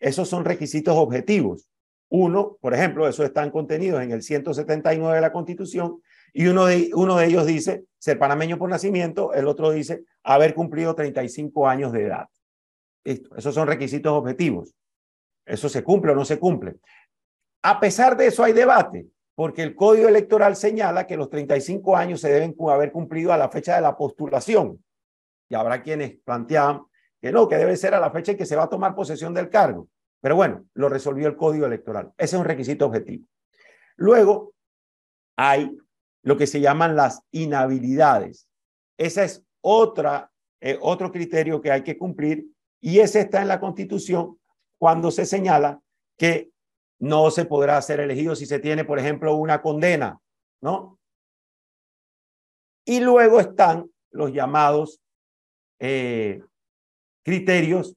Esos 0.00 0.29
son 0.29 0.45
requisitos 0.45 0.97
objetivos. 0.97 1.69
Uno, 2.09 2.57
por 2.61 2.75
ejemplo, 2.75 3.09
esos 3.09 3.26
están 3.26 3.50
contenidos 3.50 4.03
en 4.03 4.12
el 4.12 4.23
179 4.23 5.17
de 5.17 5.21
la 5.21 5.33
Constitución 5.33 6.00
y 6.33 6.47
uno 6.47 6.67
de, 6.67 6.91
uno 6.95 7.17
de 7.17 7.26
ellos 7.26 7.47
dice 7.47 7.85
ser 7.99 8.19
panameño 8.19 8.59
por 8.59 8.69
nacimiento, 8.69 9.33
el 9.33 9.47
otro 9.47 9.71
dice 9.71 10.05
haber 10.23 10.55
cumplido 10.55 10.95
35 10.95 11.69
años 11.69 11.93
de 11.93 12.05
edad. 12.05 12.29
Listo. 13.05 13.35
Esos 13.37 13.55
son 13.55 13.67
requisitos 13.67 14.12
objetivos. 14.12 14.75
Eso 15.45 15.69
se 15.69 15.83
cumple 15.83 16.12
o 16.12 16.15
no 16.15 16.25
se 16.25 16.38
cumple. 16.38 16.76
A 17.62 17.81
pesar 17.81 18.17
de 18.17 18.26
eso 18.26 18.45
hay 18.45 18.53
debate, 18.53 19.07
porque 19.35 19.62
el 19.62 19.75
Código 19.75 20.09
Electoral 20.09 20.57
señala 20.57 21.07
que 21.07 21.17
los 21.17 21.31
35 21.31 21.97
años 21.97 22.21
se 22.21 22.31
deben 22.31 22.55
haber 22.69 22.93
cumplido 22.93 23.33
a 23.33 23.37
la 23.37 23.49
fecha 23.49 23.76
de 23.76 23.83
la 23.83 23.97
postulación. 23.97 24.83
Y 25.49 25.55
habrá 25.55 25.83
quienes 25.83 26.19
plantean 26.25 26.83
que 27.20 27.32
no, 27.32 27.49
que 27.49 27.56
debe 27.56 27.76
ser 27.76 27.94
a 27.94 28.00
la 28.00 28.11
fecha 28.11 28.32
en 28.32 28.38
que 28.38 28.46
se 28.46 28.56
va 28.56 28.64
a 28.64 28.68
tomar 28.68 28.94
posesión 28.94 29.35
del 29.35 29.49
cargo. 29.49 29.88
Pero 30.20 30.37
bueno, 30.37 30.66
lo 30.75 30.88
resolvió 30.88 31.28
el 31.28 31.37
Código 31.37 31.66
Electoral. 31.66 32.12
Ese 32.16 32.37
es 32.37 32.40
un 32.40 32.46
requisito 32.46 32.87
objetivo. 32.87 33.26
Luego 33.96 34.54
hay 35.37 35.76
lo 36.23 36.37
que 36.37 36.46
se 36.46 36.61
llaman 36.61 36.96
las 36.96 37.23
inhabilidades. 37.30 38.49
Ese 38.99 39.25
es 39.25 39.44
otra, 39.61 40.30
eh, 40.61 40.78
otro 40.80 41.12
criterio 41.12 41.61
que 41.61 41.70
hay 41.70 41.82
que 41.82 41.96
cumplir 41.96 42.46
y 42.80 42.99
ese 43.00 43.20
está 43.20 43.42
en 43.42 43.49
la 43.49 43.61
Constitución 43.61 44.38
cuando 44.78 45.11
se 45.11 45.26
señala 45.26 45.80
que 46.16 46.50
no 46.99 47.30
se 47.30 47.44
podrá 47.44 47.80
ser 47.82 48.00
elegido 48.00 48.35
si 48.35 48.46
se 48.46 48.58
tiene, 48.58 48.85
por 48.85 48.99
ejemplo, 48.99 49.37
una 49.37 49.61
condena, 49.61 50.18
¿no? 50.61 50.99
Y 52.85 53.00
luego 53.00 53.40
están 53.40 53.90
los 54.11 54.32
llamados 54.32 55.00
eh, 55.78 56.42
criterios 57.26 57.97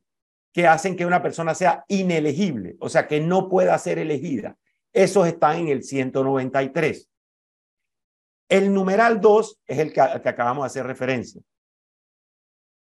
que 0.51 0.65
hacen 0.65 0.95
que 0.95 1.05
una 1.05 1.21
persona 1.21 1.53
sea 1.53 1.86
inelegible, 1.88 2.77
o 2.79 2.89
sea, 2.89 3.07
que 3.07 3.21
no 3.21 3.48
pueda 3.48 3.77
ser 3.77 4.00
elegida. 4.00 4.57
Esos 4.91 5.27
están 5.27 5.57
en 5.57 5.67
el 5.67 5.83
193. 5.83 7.07
El 8.50 8.74
numeral 8.74 9.21
2 9.21 9.59
es 9.67 9.77
el 9.77 9.93
que, 9.93 10.01
acabamos 10.01 10.63
de 10.63 10.65
hacer 10.65 10.88
referencia. 10.88 11.43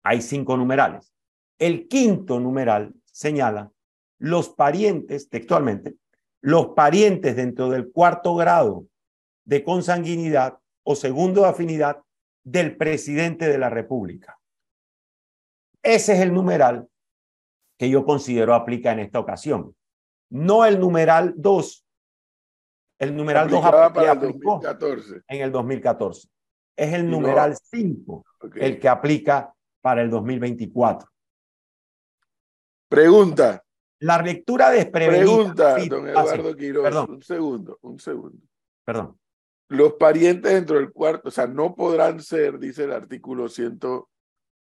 Hay 0.01 0.23
cinco 0.23 0.57
numerales. 0.57 1.13
El 1.59 1.87
quinto 1.87 2.39
numeral 2.39 2.91
señala 3.05 3.71
los 4.17 4.49
parientes, 4.49 5.29
textualmente, 5.29 5.93
los 6.41 6.69
parientes 6.69 7.35
dentro 7.35 7.69
del 7.69 7.91
cuarto 7.91 8.33
grado 8.33 8.87
de 9.45 9.63
consanguinidad 9.63 10.57
o 10.81 10.95
segundo 10.95 11.43
de 11.43 11.49
afinidad 11.49 12.01
del 12.43 12.75
presidente 12.77 13.47
de 13.47 13.59
la 13.59 13.69
República. 13.69 14.40
Ese 15.83 16.13
es 16.13 16.19
el 16.19 16.33
numeral 16.33 16.87
que 17.77 17.89
yo 17.89 18.05
considero 18.05 18.53
aplica 18.53 18.91
en 18.91 18.99
esta 18.99 19.19
ocasión. 19.19 19.75
No 20.29 20.65
el 20.65 20.79
numeral 20.79 21.33
2. 21.35 21.85
El 22.99 23.15
numeral 23.15 23.49
2 23.49 23.65
aplicó 23.65 24.61
en 25.27 25.41
el 25.41 25.51
2014. 25.51 26.29
Es 26.75 26.93
el 26.93 27.09
numeral 27.09 27.57
5 27.57 28.23
el 28.55 28.79
que 28.79 28.87
aplica 28.87 29.53
para 29.81 30.01
el 30.03 30.09
2024. 30.09 31.09
Pregunta. 32.87 33.63
La 33.99 34.21
lectura 34.21 34.69
desprevenida. 34.69 35.25
Pregunta, 35.25 35.77
don 35.85 36.07
ah, 36.07 36.11
Eduardo 36.11 36.55
Quiroz. 36.55 36.83
Perdón. 36.83 37.11
Un 37.11 37.23
segundo, 37.23 37.79
un 37.81 37.99
segundo. 37.99 38.47
Perdón. 38.83 39.19
Los 39.69 39.93
parientes 39.93 40.51
dentro 40.51 40.77
del 40.77 40.91
cuarto, 40.91 41.29
o 41.29 41.31
sea, 41.31 41.47
no 41.47 41.75
podrán 41.75 42.21
ser, 42.21 42.59
dice 42.59 42.83
el 42.83 42.91
artículo 42.91 43.47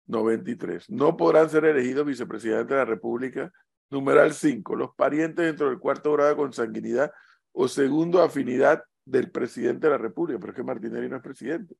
193, 0.08 0.90
no 0.90 1.16
podrán 1.16 1.50
ser 1.50 1.64
elegidos 1.64 2.06
vicepresidente 2.06 2.74
de 2.74 2.80
la 2.80 2.84
República. 2.84 3.52
Numeral 3.90 4.34
5, 4.34 4.76
los 4.76 4.94
parientes 4.94 5.46
dentro 5.46 5.70
del 5.70 5.78
cuarto 5.78 6.12
grado 6.12 6.30
de 6.30 6.36
consanguinidad 6.36 7.10
o 7.52 7.68
segundo 7.68 8.22
afinidad 8.22 8.82
del 9.04 9.30
presidente 9.30 9.86
de 9.86 9.92
la 9.92 9.98
República, 9.98 10.38
pero 10.38 10.52
es 10.52 10.56
que 10.56 10.62
Martinelli 10.62 11.08
no 11.08 11.16
es 11.16 11.22
presidente. 11.22 11.74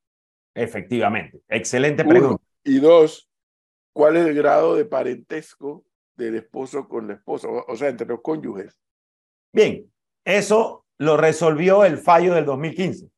Efectivamente, 0.55 1.41
excelente 1.49 2.05
pregunta. 2.05 2.43
Y 2.65 2.79
dos, 2.79 3.31
¿cuál 3.93 4.17
es 4.17 4.27
el 4.27 4.35
grado 4.35 4.75
de 4.75 4.87
parentesco 4.87 5.85
del 6.19 6.35
esposo 6.35 6.87
con 6.89 7.07
la 7.07 7.15
esposa, 7.15 7.49
o, 7.49 7.77
sea, 7.77 7.89
entre 7.89 8.07
los 8.07 8.21
cónyuges. 8.21 8.79
Bien, 9.53 9.91
eso 10.25 10.85
lo 10.99 11.17
resolvió 11.17 11.85
el 11.85 11.97
fallo 11.97 12.35
del 12.35 12.45
2015. 12.45 13.09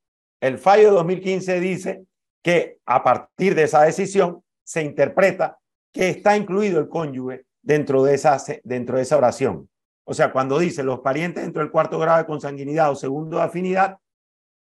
El 0.40 0.58
fallo 0.58 0.84
de 0.84 0.90
2015 0.96 1.60
dice 1.60 2.04
que 2.42 2.78
a 2.84 3.02
partir 3.02 3.54
de 3.54 3.64
esa 3.64 3.82
decisión 3.82 4.44
se 4.70 4.84
interpreta 4.84 5.58
que 5.92 6.10
está 6.10 6.36
incluido 6.36 6.78
el 6.78 6.88
cónyuge 6.88 7.44
dentro 7.60 8.04
de 8.04 8.14
esa, 8.14 8.40
dentro 8.62 8.98
de 8.98 9.02
esa 9.02 9.16
oración. 9.16 9.68
O 10.04 10.14
sea, 10.14 10.30
cuando 10.30 10.60
dice 10.60 10.84
los 10.84 11.00
parientes 11.00 11.42
dentro 11.42 11.60
del 11.60 11.72
cuarto 11.72 11.98
grado 11.98 12.18
de 12.18 12.26
consanguinidad 12.26 12.92
o 12.92 12.94
segundo 12.94 13.38
de 13.38 13.42
afinidad, 13.42 13.98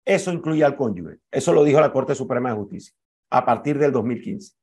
eso 0.04 0.32
incluye 0.32 0.64
al 0.64 0.76
cónyuge. 0.76 1.18
Eso 1.30 1.54
lo 1.54 1.64
dijo 1.64 1.80
la 1.80 1.94
Corte 1.94 2.16
Suprema 2.16 2.50
de 2.50 2.56
Justicia 2.56 2.96
a 3.30 3.46
partir 3.46 3.78
del 3.78 3.92
2015. 3.92 4.56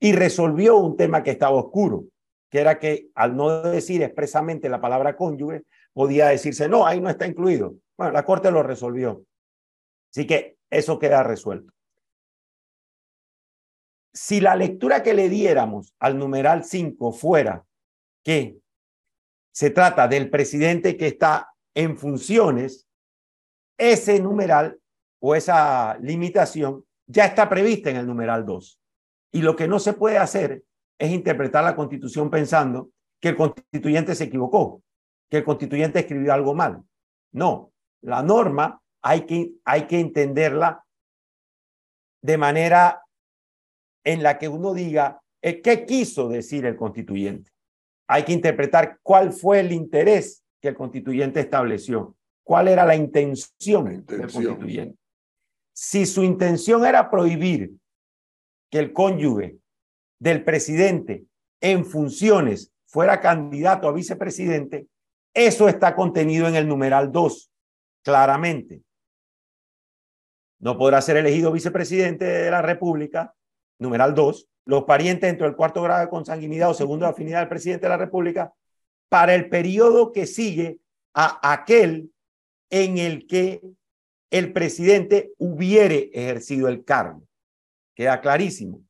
Y 0.00 0.14
resolvió 0.14 0.78
un 0.78 0.96
tema 0.96 1.22
que 1.22 1.30
estaba 1.30 1.56
oscuro, 1.56 2.06
que 2.50 2.58
era 2.58 2.80
que 2.80 3.06
al 3.14 3.36
no 3.36 3.62
decir 3.62 4.02
expresamente 4.02 4.68
la 4.68 4.80
palabra 4.80 5.14
cónyuge, 5.14 5.62
podía 5.92 6.26
decirse, 6.26 6.68
no, 6.68 6.84
ahí 6.84 7.00
no 7.00 7.08
está 7.08 7.24
incluido. 7.24 7.76
Bueno, 7.96 8.14
la 8.14 8.24
Corte 8.24 8.50
lo 8.50 8.64
resolvió. 8.64 9.22
Así 10.10 10.26
que 10.26 10.56
eso 10.70 10.98
queda 10.98 11.22
resuelto. 11.22 11.72
Si 14.12 14.40
la 14.40 14.56
lectura 14.56 15.02
que 15.02 15.14
le 15.14 15.28
diéramos 15.28 15.94
al 15.98 16.18
numeral 16.18 16.64
5 16.64 17.12
fuera 17.12 17.64
que 18.24 18.58
se 19.52 19.70
trata 19.70 20.08
del 20.08 20.30
presidente 20.30 20.96
que 20.96 21.08
está 21.08 21.52
en 21.74 21.96
funciones, 21.96 22.88
ese 23.76 24.20
numeral 24.20 24.78
o 25.20 25.34
esa 25.34 25.96
limitación 25.98 26.84
ya 27.06 27.24
está 27.24 27.48
prevista 27.48 27.90
en 27.90 27.96
el 27.96 28.06
numeral 28.06 28.44
2. 28.44 28.80
Y 29.32 29.42
lo 29.42 29.56
que 29.56 29.68
no 29.68 29.78
se 29.78 29.92
puede 29.92 30.18
hacer 30.18 30.64
es 30.98 31.10
interpretar 31.10 31.64
la 31.64 31.76
constitución 31.76 32.30
pensando 32.30 32.90
que 33.20 33.30
el 33.30 33.36
constituyente 33.36 34.14
se 34.14 34.24
equivocó, 34.24 34.82
que 35.30 35.38
el 35.38 35.44
constituyente 35.44 36.00
escribió 36.00 36.32
algo 36.32 36.54
mal. 36.54 36.82
No, 37.32 37.72
la 38.02 38.22
norma 38.22 38.80
hay 39.02 39.22
que, 39.22 39.52
hay 39.64 39.86
que 39.86 40.00
entenderla 40.00 40.84
de 42.22 42.36
manera 42.36 43.02
en 44.08 44.22
la 44.22 44.38
que 44.38 44.48
uno 44.48 44.72
diga 44.72 45.20
eh, 45.42 45.60
qué 45.60 45.84
quiso 45.84 46.28
decir 46.30 46.64
el 46.64 46.76
constituyente. 46.76 47.50
Hay 48.08 48.24
que 48.24 48.32
interpretar 48.32 48.98
cuál 49.02 49.34
fue 49.34 49.60
el 49.60 49.70
interés 49.70 50.42
que 50.62 50.68
el 50.68 50.74
constituyente 50.74 51.40
estableció, 51.40 52.16
cuál 52.42 52.68
era 52.68 52.86
la 52.86 52.96
intención, 52.96 54.06
del 54.06 54.32
constituyente. 54.32 54.96
Si 55.74 56.06
su 56.06 56.24
intención 56.24 56.86
era 56.86 57.10
prohibir 57.10 57.72
que 58.70 58.78
el 58.78 58.94
cónyuge 58.94 59.58
del 60.18 60.42
presidente 60.42 61.26
en 61.60 61.84
funciones 61.84 62.72
fuera 62.86 63.20
candidato 63.20 63.88
a 63.88 63.92
vicepresidente, 63.92 64.86
eso 65.34 65.68
está 65.68 65.94
contenido 65.94 66.48
en 66.48 66.54
el 66.54 66.66
numeral 66.66 67.12
2, 67.12 67.50
claramente. 68.02 68.80
no 70.60 70.78
podrá 70.78 71.02
ser 71.02 71.18
elegido 71.18 71.52
vicepresidente 71.52 72.24
de 72.24 72.50
la 72.50 72.62
República, 72.62 73.34
numeral 73.78 74.14
2, 74.14 74.48
los 74.66 74.84
parientes 74.84 75.28
dentro 75.28 75.46
del 75.46 75.56
cuarto 75.56 75.82
grado 75.82 76.00
de 76.00 76.10
consanguinidad 76.10 76.70
o 76.70 76.74
segundo 76.74 77.06
de 77.06 77.12
afinidad 77.12 77.40
del 77.40 77.48
presidente 77.48 77.86
de 77.86 77.90
la 77.90 77.96
República, 77.96 78.52
para 79.08 79.34
el 79.34 79.48
periodo 79.48 80.12
que 80.12 80.26
sigue 80.26 80.78
a 81.14 81.52
aquel 81.52 82.12
en 82.70 82.98
el 82.98 83.26
que 83.26 83.62
el 84.30 84.52
presidente 84.52 85.32
hubiere 85.38 86.10
ejercido 86.12 86.68
el 86.68 86.84
cargo. 86.84 87.22
Queda 87.94 88.20
clarísimo. 88.20 88.82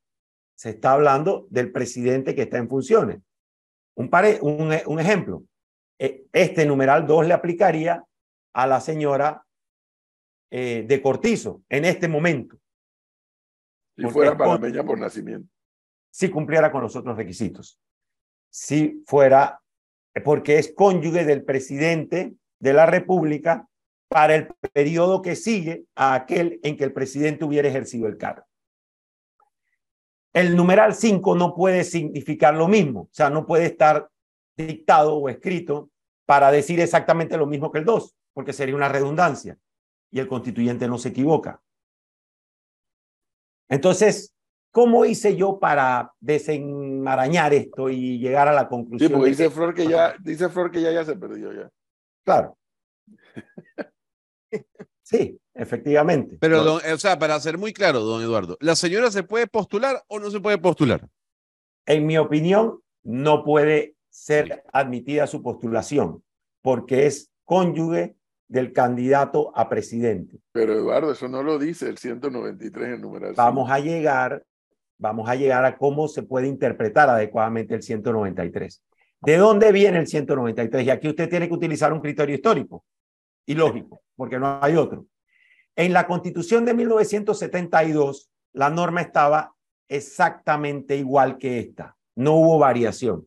Se 0.57 0.71
está 0.71 0.93
hablando 0.93 1.47
del 1.51 1.71
presidente 1.71 2.35
que 2.35 2.43
está 2.43 2.59
en 2.59 2.69
funciones. 2.69 3.21
Un, 3.95 4.11
un, 4.87 5.01
ejemplo. 5.01 5.45
E, 5.99 6.27
este 6.33 6.67
numeral 6.67 7.07
2 7.07 7.29
le 7.29 7.35
aplicaría 7.35 8.05
a 8.53 8.67
la 8.67 8.81
señora 8.81 9.45
eh, 10.51 10.85
de 10.87 11.03
Cortizo 11.03 11.63
en 11.69 11.85
este 11.85 12.09
momento. 12.09 12.59
Si 13.99 14.07
fuera 14.07 14.37
panameña 14.37 14.85
por 14.85 14.99
nacimiento. 14.99 15.53
Si 16.11 16.31
cumpliera 16.31 16.71
con 16.71 16.83
los 16.83 16.95
otros 16.95 17.17
requisitos. 17.17 17.81
Si 18.49 19.03
fuera, 19.07 19.61
porque 20.25 20.59
es 20.59 20.73
cónyuge 20.73 21.25
del 21.25 21.45
presidente 21.45 22.35
de 22.61 22.73
la 22.73 22.87
República 22.87 23.69
para 24.09 24.37
el 24.37 24.49
periodo 24.73 25.21
que 25.21 25.37
sigue 25.37 25.85
a 25.97 26.15
aquel 26.15 26.61
en 26.63 26.77
que 26.77 26.85
el 26.85 26.93
presidente 26.93 27.45
hubiera 27.45 27.69
ejercido 27.69 28.07
el 28.07 28.17
cargo. 28.17 28.45
El 30.33 30.57
numeral 30.57 30.95
5 30.95 31.35
no 31.35 31.55
puede 31.55 31.83
significar 31.85 32.55
lo 32.55 32.69
mismo, 32.69 33.01
o 33.01 33.09
sea, 33.11 33.29
no 33.31 33.47
puede 33.47 33.67
estar 33.67 34.09
dictado 34.57 35.17
o 35.17 35.29
escrito 35.29 35.91
para 36.25 36.53
decir 36.53 36.81
exactamente 36.81 37.37
lo 37.37 37.47
mismo 37.47 37.73
que 37.73 37.79
el 37.79 37.85
2, 37.85 38.17
porque 38.33 38.53
sería 38.53 38.77
una 38.77 38.89
redundancia 38.89 39.59
y 40.11 40.21
el 40.21 40.29
constituyente 40.29 40.87
no 40.87 40.99
se 40.99 41.09
equivoca. 41.09 41.61
Entonces, 43.69 44.35
¿cómo 44.71 45.05
hice 45.05 45.37
yo 45.37 45.59
para 45.59 46.13
desenmarañar 46.21 47.53
esto 47.55 47.91
y 47.91 48.19
llegar 48.19 48.49
a 48.49 48.53
la 48.53 48.69
conclusión? 48.69 49.09
Sí, 49.09 49.15
porque 49.15 49.31
dice 49.31 49.51
Flor 49.51 49.75
que 49.75 49.87
ya, 49.87 50.17
dice 50.21 50.49
Flor 50.49 50.71
que 50.71 50.81
ya, 50.81 50.93
ya 50.93 51.05
se 51.05 51.17
perdió 51.17 51.53
ya. 51.53 51.71
Claro. 52.25 52.57
Sí, 55.09 55.41
efectivamente. 55.55 56.37
Pero, 56.39 56.75
o 56.75 56.99
sea, 56.99 57.19
para 57.19 57.41
ser 57.41 57.57
muy 57.57 57.73
claro, 57.73 58.01
don 58.01 58.23
Eduardo, 58.23 58.59
¿la 58.61 58.77
señora 58.77 59.11
se 59.11 59.23
puede 59.23 59.47
postular 59.47 60.05
o 60.07 60.19
no 60.19 60.31
se 60.31 60.39
puede 60.39 60.59
postular? 60.59 61.09
En 61.87 62.07
mi 62.07 62.19
opinión, 62.19 62.83
no 63.05 63.43
puede 63.43 63.95
ser 64.11 64.65
admitida 64.71 65.27
su 65.27 65.43
postulación 65.43 66.23
porque 66.61 67.07
es 67.07 67.31
cónyuge 67.47 68.18
del 68.49 68.73
candidato 68.73 69.53
a 69.55 69.69
presidente. 69.69 70.39
Pero 70.53 70.73
Eduardo, 70.73 71.13
eso 71.13 71.29
no 71.29 71.43
lo 71.43 71.59
dice 71.59 71.89
el 71.89 71.99
193 71.99 72.95
en 72.95 73.01
numeración. 73.03 73.37
Vamos 73.37 73.71
a 73.71 73.79
llegar, 73.79 74.43
vamos 74.97 75.29
a 75.29 75.35
llegar 75.35 75.65
a 75.65 75.77
cómo 75.77 76.09
se 76.09 76.23
puede 76.23 76.49
interpretar 76.49 77.11
adecuadamente 77.11 77.75
el 77.75 77.83
193. 77.83 78.83
¿De 79.21 79.37
dónde 79.37 79.71
viene 79.73 79.99
el 79.99 80.07
193? 80.07 80.87
Y 80.87 80.91
aquí 80.91 81.09
usted 81.09 81.29
tiene 81.29 81.49
que 81.49 81.55
utilizar 81.55 81.93
un 81.93 82.01
criterio 82.01 82.35
histórico 82.35 82.85
y 83.45 83.55
lógico, 83.55 84.03
porque 84.17 84.39
no 84.39 84.59
hay 84.63 84.77
otro. 84.77 85.07
En 85.77 85.93
la 85.93 86.07
constitución 86.07 86.65
de 86.65 86.75
1972, 86.75 88.31
la 88.53 88.71
norma 88.71 89.03
estaba 89.03 89.55
exactamente 89.89 90.97
igual 90.97 91.39
que 91.39 91.59
esta. 91.59 91.97
No 92.17 92.35
hubo 92.35 92.59
variación. 92.59 93.27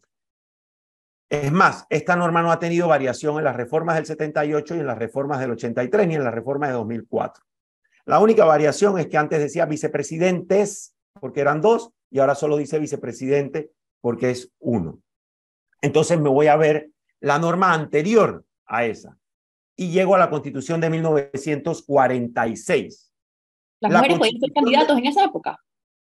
Es 1.31 1.49
más, 1.49 1.87
esta 1.89 2.17
norma 2.17 2.41
no 2.41 2.51
ha 2.51 2.59
tenido 2.59 2.89
variación 2.89 3.37
en 3.37 3.45
las 3.45 3.55
reformas 3.55 3.95
del 3.95 4.05
78 4.05 4.75
y 4.75 4.79
en 4.79 4.85
las 4.85 4.97
reformas 4.97 5.39
del 5.39 5.51
83 5.51 6.05
ni 6.05 6.15
en 6.15 6.25
la 6.25 6.31
reforma 6.31 6.67
de 6.67 6.73
2004. 6.73 7.41
La 8.03 8.19
única 8.19 8.43
variación 8.43 8.99
es 8.99 9.07
que 9.07 9.17
antes 9.17 9.39
decía 9.39 9.65
vicepresidentes 9.65 10.93
porque 11.21 11.39
eran 11.39 11.61
dos 11.61 11.91
y 12.09 12.19
ahora 12.19 12.35
solo 12.35 12.57
dice 12.57 12.79
vicepresidente 12.79 13.71
porque 14.01 14.31
es 14.31 14.51
uno. 14.59 14.99
Entonces 15.81 16.19
me 16.19 16.27
voy 16.27 16.47
a 16.47 16.57
ver 16.57 16.89
la 17.21 17.39
norma 17.39 17.71
anterior 17.71 18.43
a 18.65 18.83
esa 18.83 19.17
y 19.77 19.89
llego 19.89 20.15
a 20.15 20.19
la 20.19 20.29
constitución 20.29 20.81
de 20.81 20.89
1946. 20.89 23.13
¿Las 23.79 23.93
mujeres 23.93 24.17
podían 24.17 24.41
ser 24.41 24.51
candidatos 24.51 24.97
en 24.97 25.05
esa 25.05 25.23
época? 25.23 25.57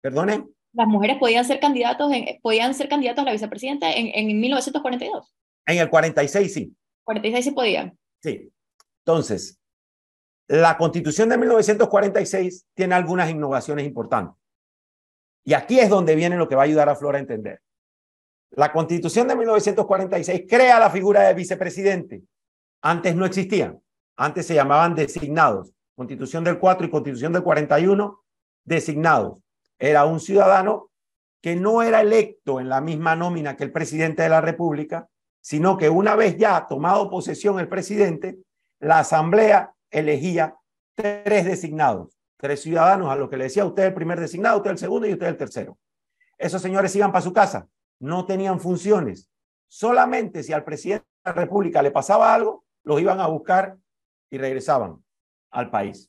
¿Perdone? 0.01 0.49
Las 0.73 0.87
mujeres 0.87 1.19
podían 1.19 1.45
ser 1.45 1.61
candidatos, 1.61 2.13
en, 2.13 2.41
podían 2.41 2.75
ser 2.75 2.89
candidatos 2.89 3.23
a 3.23 3.27
la 3.27 3.33
vicepresidenta 3.33 3.93
en, 3.93 4.11
en 4.15 4.41
1942. 4.41 5.35
En 5.67 5.79
el 5.79 5.91
46 5.91 6.53
sí. 6.53 6.77
46 7.05 7.45
sí 7.45 7.51
podían. 7.51 7.99
Sí. 8.23 8.51
Entonces, 9.05 9.59
la 10.49 10.77
constitución 10.77 11.29
de 11.29 11.39
1946 11.39 12.67
tiene 12.75 12.95
algunas 12.95 13.31
innovaciones 13.31 13.87
importantes. 13.87 14.37
Y 15.45 15.55
aquí 15.55 15.79
es 15.81 15.89
donde 15.89 16.15
viene 16.15 16.37
lo 16.37 16.49
que 16.49 16.55
va 16.55 16.63
a 16.63 16.65
ayudar 16.65 16.89
a 16.89 16.95
Flora 16.95 17.19
a 17.19 17.21
entender. 17.21 17.61
La 18.51 18.73
constitución 18.73 19.27
de 19.29 19.37
1946 19.37 20.45
crea 20.49 20.79
la 20.79 20.91
figura 20.91 21.23
de 21.23 21.35
vicepresidente 21.35 22.23
antes 22.83 23.15
no 23.15 23.25
existían. 23.25 23.81
Antes 24.17 24.47
se 24.47 24.55
llamaban 24.55 24.95
designados. 24.95 25.73
Constitución 25.95 26.43
del 26.43 26.59
4 26.59 26.87
y 26.87 26.91
Constitución 26.91 27.33
del 27.33 27.45
41, 27.45 28.21
designados. 28.65 29.39
Era 29.83 30.05
un 30.05 30.21
ciudadano 30.21 30.93
que 31.43 31.57
no 31.57 31.83
era 31.83 32.03
electo 32.03 32.61
en 32.61 32.69
la 32.69 32.81
misma 32.81 33.17
nómina 33.17 33.57
que 33.57 33.65
el 33.65 33.73
presidente 33.73 34.23
de 34.23 34.29
la 34.29 34.41
República, 34.41 35.09
sino 35.41 35.77
que 35.77 35.91
una 35.91 36.15
vez 36.15 36.37
ya 36.37 36.69
tomado 36.69 37.11
posesión 37.11 37.59
el 37.59 37.67
presidente, 37.67 38.39
la 38.79 39.01
asamblea 39.01 39.75
elegía 39.91 40.55
tres 40.95 41.45
designados, 41.45 42.17
tres 42.37 42.63
ciudadanos, 42.63 43.11
a 43.11 43.17
lo 43.17 43.29
que 43.29 43.37
le 43.37 43.45
decía 43.45 43.65
usted 43.65 43.87
el 43.87 43.95
primer 43.95 44.21
designado, 44.21 44.59
usted 44.59 44.71
el 44.71 44.79
segundo 44.79 45.09
y 45.09 45.15
usted 45.15 45.27
el 45.27 45.37
tercero. 45.37 45.77
Esos 46.39 46.63
señores 46.63 46.95
iban 46.95 47.11
para 47.11 47.23
su 47.23 47.33
casa, 47.33 47.67
no 47.99 48.25
tenían 48.25 48.61
funciones. 48.61 49.29
Solamente 49.67 50.45
si 50.45 50.53
al 50.53 50.63
presidente 50.63 51.09
de 51.25 51.33
la 51.33 51.41
República 51.41 51.83
le 51.83 51.91
pasaba 51.91 52.33
algo, 52.33 52.65
los 52.85 53.01
iban 53.01 53.19
a 53.19 53.27
buscar 53.27 53.77
y 54.31 54.39
regresaban 54.39 55.05
al 55.51 55.71
país. 55.71 56.09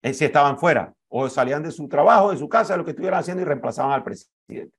Eh, 0.00 0.14
si 0.14 0.24
estaban 0.24 0.58
fuera 0.58 0.94
o 1.16 1.28
salían 1.28 1.62
de 1.62 1.70
su 1.70 1.86
trabajo, 1.86 2.32
de 2.32 2.38
su 2.38 2.48
casa, 2.48 2.76
lo 2.76 2.84
que 2.84 2.90
estuvieran 2.90 3.20
haciendo 3.20 3.40
y 3.40 3.44
reemplazaban 3.44 3.92
al 3.92 4.02
presidente. 4.02 4.74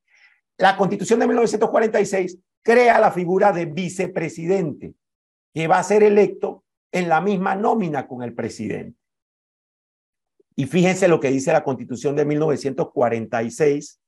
La 0.57 0.75
constitución 0.75 1.19
de 1.21 1.27
1946 1.27 2.39
crea 2.61 2.99
la 2.99 3.11
figura 3.11 3.53
de 3.53 3.65
vicepresidente, 3.65 4.95
que 5.53 5.67
va 5.67 5.79
a 5.79 5.83
ser 5.83 6.03
electo 6.03 6.65
en 6.91 7.07
la 7.07 7.21
misma 7.21 7.55
nómina 7.55 8.05
con 8.05 8.21
el 8.21 8.33
presidente. 8.33 8.99
Y 10.57 10.65
fíjense 10.65 11.07
lo 11.07 11.21
que 11.21 11.29
dice 11.29 11.53
la 11.53 11.63
constitución 11.63 12.17
de 12.17 12.25
1946 12.25 14.01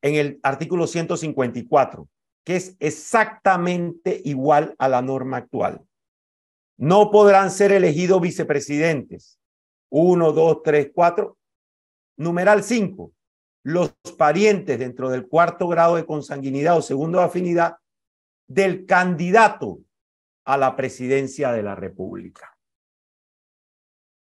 en 0.00 0.14
el 0.14 0.40
artículo 0.42 0.86
154 0.86 2.08
que 2.44 2.56
es 2.56 2.76
exactamente 2.80 4.20
igual 4.24 4.74
a 4.78 4.88
la 4.88 5.02
norma 5.02 5.36
actual. 5.36 5.82
No 6.76 7.10
podrán 7.10 7.50
ser 7.50 7.72
elegidos 7.72 8.20
vicepresidentes. 8.20 9.38
Uno, 9.94 10.32
dos, 10.32 10.62
tres, 10.62 10.90
cuatro. 10.94 11.36
Numeral 12.16 12.62
cinco. 12.62 13.12
Los 13.62 13.92
parientes 14.16 14.78
dentro 14.78 15.10
del 15.10 15.28
cuarto 15.28 15.68
grado 15.68 15.96
de 15.96 16.06
consanguinidad 16.06 16.78
o 16.78 16.82
segundo 16.82 17.18
de 17.18 17.24
afinidad 17.24 17.76
del 18.48 18.86
candidato 18.86 19.80
a 20.46 20.56
la 20.56 20.74
presidencia 20.76 21.52
de 21.52 21.62
la 21.62 21.74
República. 21.74 22.56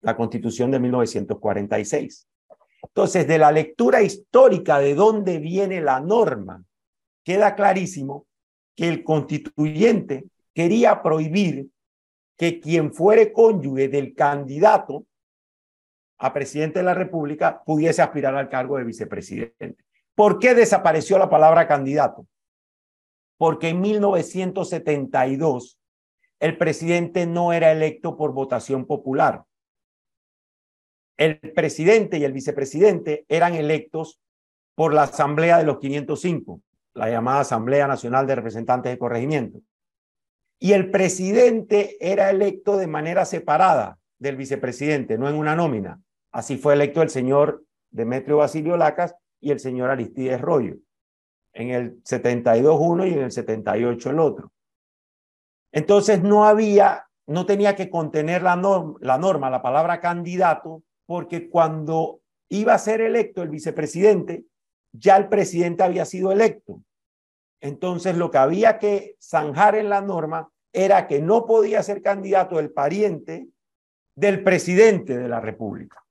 La 0.02 0.18
Constitución 0.18 0.70
de 0.70 0.80
1946. 0.80 2.28
Entonces, 2.84 3.26
de 3.26 3.38
la 3.38 3.52
lectura 3.54 4.02
histórica 4.02 4.80
de 4.80 4.96
dónde 4.96 5.40
viene 5.40 5.80
la 5.80 6.02
norma 6.02 6.62
queda 7.24 7.56
clarísimo 7.56 8.28
que 8.76 8.90
el 8.90 9.06
constituyente 9.06 10.26
quería 10.54 11.02
prohibir 11.02 11.70
que 12.38 12.60
quien 12.60 12.94
fuere 12.94 13.32
cónyuge 13.32 13.88
del 13.88 14.14
candidato 14.14 15.06
a 16.18 16.34
presidente 16.34 16.80
de 16.80 16.86
la 16.86 16.94
República 16.94 17.64
pudiese 17.66 18.02
aspirar 18.02 18.36
al 18.36 18.50
cargo 18.50 18.78
de 18.78 18.84
vicepresidente. 18.84 19.84
¿Por 20.16 20.40
qué 20.40 20.54
desapareció 20.54 21.18
la 21.18 21.30
palabra 21.30 21.68
candidato? 21.68 22.28
Porque 23.38 23.70
en 23.70 23.82
1972 23.82 25.80
el 26.40 26.58
presidente 26.58 27.26
no 27.26 27.54
era 27.54 27.72
electo 27.72 28.16
por 28.16 28.34
votación 28.34 28.86
popular. 28.86 29.44
El 31.18 31.40
presidente 31.40 32.18
y 32.18 32.24
el 32.24 32.34
vicepresidente 32.34 33.26
eran 33.28 33.56
electos 33.56 34.20
por 34.76 34.94
la 34.94 35.04
Asamblea 35.04 35.58
de 35.58 35.66
los 35.66 35.80
505 35.80 36.62
la 36.94 37.10
llamada 37.10 37.42
Asamblea 37.42 37.88
Nacional 37.88 38.28
de 38.28 38.36
Representantes 38.36 38.92
de 38.92 38.98
Corregimiento. 38.98 39.62
Y 40.60 40.74
el 40.74 40.92
presidente 40.92 41.98
era 42.00 42.30
electo 42.30 42.78
de 42.78 42.88
manera 42.88 43.26
separada 43.26 43.98
del 44.24 44.38
vicepresidente, 44.38 45.18
no 45.18 45.30
en 45.30 45.36
una 45.36 45.56
nómina. 45.56 46.02
Así 46.32 46.58
fue 46.58 46.74
electo 46.74 47.02
el 47.02 47.10
señor 47.10 47.66
Demetrio 47.92 48.38
Basilio 48.38 48.78
Lacas 48.78 49.16
y 49.40 49.52
el 49.52 49.60
señor 49.60 49.90
Aristides 49.90 50.40
Rollo. 50.42 50.78
En 51.54 51.70
el 51.70 52.00
72 52.06 52.78
uno 52.80 53.06
y 53.06 53.14
en 53.14 53.20
el 53.20 53.32
78 53.32 54.10
el 54.10 54.20
otro. 54.20 54.52
Entonces 55.72 56.24
no 56.24 56.46
había 56.46 57.06
no 57.26 57.46
tenía 57.46 57.76
que 57.76 57.90
contener 57.90 58.42
la, 58.42 58.56
la 59.00 59.18
norma, 59.18 59.50
la 59.50 59.62
palabra 59.62 60.02
candidato, 60.02 60.84
porque 61.06 61.50
cuando 61.50 62.20
iba 62.50 62.74
a 62.74 62.80
ser 62.80 63.00
electo 63.00 63.42
el 63.42 63.50
vicepresidente, 63.50 64.46
ya 64.92 65.16
el 65.16 65.30
presidente 65.30 65.84
había 65.84 66.04
sido 66.04 66.34
electo. 66.34 66.82
Entonces, 67.62 68.18
lo 68.18 68.30
que 68.30 68.40
había 68.40 68.78
que 68.78 69.16
zanjar 69.22 69.76
en 69.76 69.88
la 69.88 70.02
norma 70.02 70.50
era 70.74 71.08
que 71.08 71.22
no 71.22 71.46
podía 71.46 71.82
ser 71.82 72.02
candidato 72.02 72.60
el 72.60 72.72
pariente 72.72 73.48
del 74.16 74.44
presidente 74.44 75.18
de 75.18 75.28
la 75.28 75.40
República, 75.40 76.04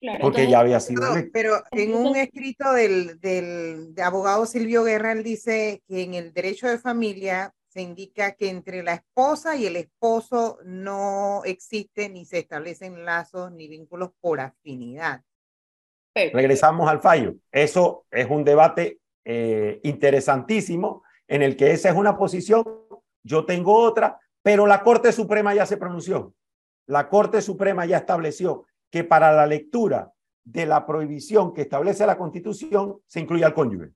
Claro, 0.00 0.18
porque 0.20 0.42
entonces- 0.42 0.50
ya 0.52 0.60
había 0.60 0.80
sido 0.80 1.00
Pero, 1.02 1.12
electo. 1.14 1.30
pero 1.32 1.54
en 1.72 1.94
un 1.94 2.16
escrito 2.16 2.72
del, 2.72 3.18
del 3.20 3.94
de 3.94 4.02
abogado 4.02 4.46
Silvio 4.46 4.84
Guerra, 4.84 5.12
él 5.12 5.22
dice 5.22 5.82
que 5.88 6.02
en 6.02 6.14
el 6.14 6.32
derecho 6.32 6.68
de 6.68 6.78
familia 6.78 7.52
se 7.68 7.80
indica 7.80 8.32
que 8.32 8.50
entre 8.50 8.82
la 8.82 8.94
esposa 8.94 9.56
y 9.56 9.64
el 9.66 9.76
esposo 9.76 10.58
no 10.64 11.42
existen 11.44 12.12
ni 12.14 12.26
se 12.26 12.38
establecen 12.40 13.04
lazos 13.04 13.50
ni 13.52 13.66
vínculos 13.66 14.10
por 14.20 14.40
afinidad. 14.40 15.22
Pero- 16.14 16.36
Regresamos 16.36 16.90
al 16.90 17.00
fallo. 17.00 17.34
Eso 17.50 18.04
es 18.10 18.28
un 18.28 18.44
debate 18.44 18.98
eh, 19.24 19.80
interesantísimo 19.84 21.02
en 21.28 21.42
el 21.42 21.56
que 21.56 21.70
esa 21.70 21.88
es 21.90 21.94
una 21.96 22.18
posición, 22.18 22.64
yo 23.24 23.46
tengo 23.46 23.74
otra, 23.76 24.18
pero 24.42 24.66
la 24.66 24.82
Corte 24.82 25.12
Suprema 25.12 25.54
ya 25.54 25.64
se 25.64 25.76
pronunció. 25.76 26.34
La 26.86 27.08
Corte 27.08 27.40
Suprema 27.42 27.86
ya 27.86 27.98
estableció 27.98 28.66
que 28.90 29.04
para 29.04 29.32
la 29.32 29.46
lectura 29.46 30.12
de 30.44 30.66
la 30.66 30.86
prohibición 30.86 31.54
que 31.54 31.62
establece 31.62 32.06
la 32.06 32.18
Constitución 32.18 32.98
se 33.06 33.20
incluye 33.20 33.44
al 33.44 33.54
cónyuge. 33.54 33.90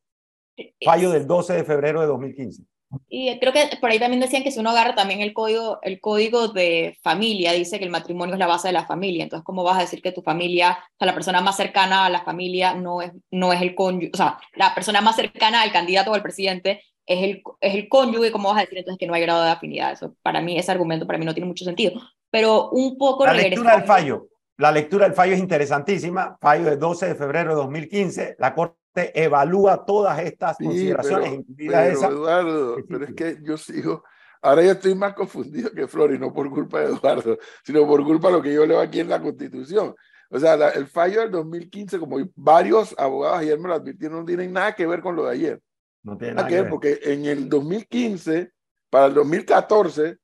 Fallo 0.84 1.10
del 1.10 1.26
12 1.26 1.54
de 1.54 1.64
febrero 1.64 2.00
de 2.00 2.06
2015. 2.06 2.62
Y 3.08 3.38
creo 3.40 3.52
que 3.52 3.76
por 3.80 3.90
ahí 3.90 3.98
también 3.98 4.20
decían 4.20 4.42
que 4.42 4.50
si 4.50 4.60
uno 4.60 4.70
agarra 4.70 4.94
también 4.94 5.20
el 5.20 5.34
código, 5.34 5.80
el 5.82 6.00
código 6.00 6.48
de 6.48 6.96
familia, 7.02 7.52
dice 7.52 7.78
que 7.78 7.84
el 7.84 7.90
matrimonio 7.90 8.34
es 8.34 8.38
la 8.38 8.46
base 8.46 8.68
de 8.68 8.72
la 8.72 8.86
familia. 8.86 9.24
Entonces, 9.24 9.44
¿cómo 9.44 9.64
vas 9.64 9.78
a 9.78 9.80
decir 9.80 10.00
que 10.00 10.12
tu 10.12 10.22
familia, 10.22 10.78
o 10.80 10.96
sea, 10.98 11.06
la 11.06 11.14
persona 11.14 11.40
más 11.40 11.56
cercana 11.56 12.06
a 12.06 12.10
la 12.10 12.22
familia 12.22 12.74
no 12.74 13.02
es, 13.02 13.12
no 13.30 13.52
es 13.52 13.60
el 13.60 13.74
cónyuge, 13.74 14.12
o 14.14 14.16
sea, 14.16 14.38
la 14.54 14.74
persona 14.74 15.00
más 15.00 15.16
cercana 15.16 15.62
al 15.62 15.72
candidato 15.72 16.12
o 16.12 16.14
al 16.14 16.22
presidente 16.22 16.82
es 17.04 17.22
el, 17.22 17.42
es 17.60 17.74
el 17.74 17.88
cónyuge? 17.88 18.30
¿Cómo 18.30 18.48
vas 18.50 18.58
a 18.58 18.60
decir 18.62 18.78
entonces 18.78 18.98
que 18.98 19.06
no 19.06 19.14
hay 19.14 19.22
grado 19.22 19.42
de 19.42 19.50
afinidad? 19.50 19.92
Eso, 19.92 20.14
para 20.22 20.40
mí, 20.40 20.56
ese 20.56 20.70
argumento 20.70 21.06
para 21.06 21.18
mí 21.18 21.24
no 21.24 21.34
tiene 21.34 21.48
mucho 21.48 21.64
sentido. 21.64 22.00
Pero 22.30 22.70
un 22.70 22.96
poco 22.98 23.24
La 23.24 23.32
lectura 23.32 23.72
del 23.72 23.80
regresando- 23.80 23.86
fallo. 23.86 24.28
La 24.58 24.72
lectura 24.72 25.04
del 25.04 25.14
fallo 25.14 25.34
es 25.34 25.38
interesantísima. 25.40 26.36
Fallo 26.40 26.64
del 26.64 26.78
12 26.78 27.06
de 27.08 27.14
febrero 27.14 27.50
de 27.50 27.56
2015. 27.56 28.36
La 28.38 28.54
Corte 28.54 28.76
evalúa 29.14 29.84
todas 29.84 30.18
estas 30.20 30.56
Sí, 30.56 30.64
consideraciones, 30.64 31.28
pero, 31.30 31.40
incluida 31.42 31.82
pero, 31.82 31.92
esa. 31.98 32.06
Eduardo, 32.08 32.76
pero 32.88 33.04
es 33.04 33.14
que 33.14 33.38
yo 33.42 33.56
sigo, 33.58 34.02
ahora 34.40 34.62
yo 34.62 34.70
estoy 34.72 34.94
más 34.94 35.12
confundido 35.14 35.70
que 35.72 35.86
Flor 35.86 36.14
y 36.14 36.18
no 36.18 36.32
por 36.32 36.48
culpa 36.50 36.80
de 36.80 36.86
Eduardo, 36.86 37.36
sino 37.64 37.86
por 37.86 38.02
culpa 38.04 38.28
de 38.28 38.32
lo 38.34 38.42
que 38.42 38.54
yo 38.54 38.64
leo 38.66 38.80
aquí 38.80 39.00
en 39.00 39.10
la 39.10 39.20
Constitución. 39.20 39.94
O 40.30 40.38
sea, 40.40 40.56
la- 40.56 40.70
el 40.70 40.86
fallo 40.86 41.20
del 41.20 41.30
2015, 41.30 41.98
como 41.98 42.16
varios 42.34 42.94
abogados 42.98 43.38
ayer 43.40 43.58
me 43.60 43.68
lo 43.68 43.74
advirtieron, 43.74 44.20
no 44.20 44.24
tienen 44.24 44.52
nada 44.52 44.74
que 44.74 44.86
ver 44.86 45.00
con 45.02 45.14
lo 45.14 45.26
de 45.26 45.32
ayer. 45.32 45.60
No 46.02 46.16
tiene 46.16 46.34
Nada 46.34 46.44
nada 46.44 46.48
que 46.48 46.54
que 46.54 46.60
ver, 46.62 46.64
ver. 46.64 46.70
porque 46.70 47.12
en 47.12 47.26
el 47.26 47.48
2015, 47.50 48.50
para 48.90 49.06
el 49.06 49.14
2014, 49.14 50.16